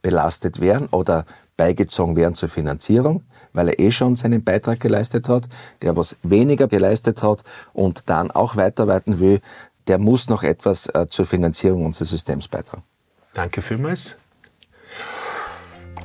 belastet 0.01 0.59
werden 0.61 0.87
oder 0.91 1.25
beigezogen 1.57 2.15
werden 2.15 2.35
zur 2.35 2.49
Finanzierung, 2.49 3.23
weil 3.53 3.69
er 3.69 3.79
eh 3.79 3.91
schon 3.91 4.17
seinen 4.17 4.43
Beitrag 4.43 4.79
geleistet 4.79 5.29
hat. 5.29 5.47
Der, 5.81 5.95
was 5.95 6.17
weniger 6.21 6.67
geleistet 6.67 7.23
hat 7.23 7.43
und 7.73 8.09
dann 8.09 8.29
auch 8.29 8.55
weiterarbeiten 8.55 9.19
will, 9.19 9.39
der 9.87 9.97
muss 9.97 10.29
noch 10.29 10.43
etwas 10.43 10.87
äh, 10.87 11.07
zur 11.09 11.25
Finanzierung 11.25 11.85
unseres 11.85 12.09
Systems 12.09 12.47
beitragen. 12.47 12.83
Danke 13.35 13.61
vielmals. 13.61 14.17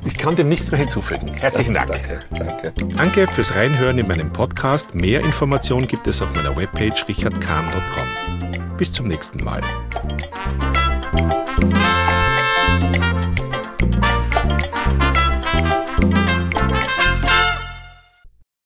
Ich 0.04 0.18
kann 0.18 0.34
dem 0.34 0.48
nichts 0.48 0.70
mehr 0.70 0.80
hinzufügen. 0.80 1.32
Herzlichen 1.34 1.74
Dank. 1.74 1.90
Danke, 1.90 2.20
danke. 2.30 2.72
Danke 2.96 3.26
fürs 3.28 3.54
Reinhören 3.54 3.98
in 3.98 4.08
meinem 4.08 4.32
Podcast. 4.32 4.94
Mehr 4.94 5.20
Informationen 5.20 5.86
gibt 5.86 6.06
es 6.06 6.20
auf 6.22 6.34
meiner 6.34 6.56
Webpage 6.56 7.06
richardkahn.com. 7.06 8.76
Bis 8.76 8.92
zum 8.92 9.08
nächsten 9.08 9.44
Mal. 9.44 9.60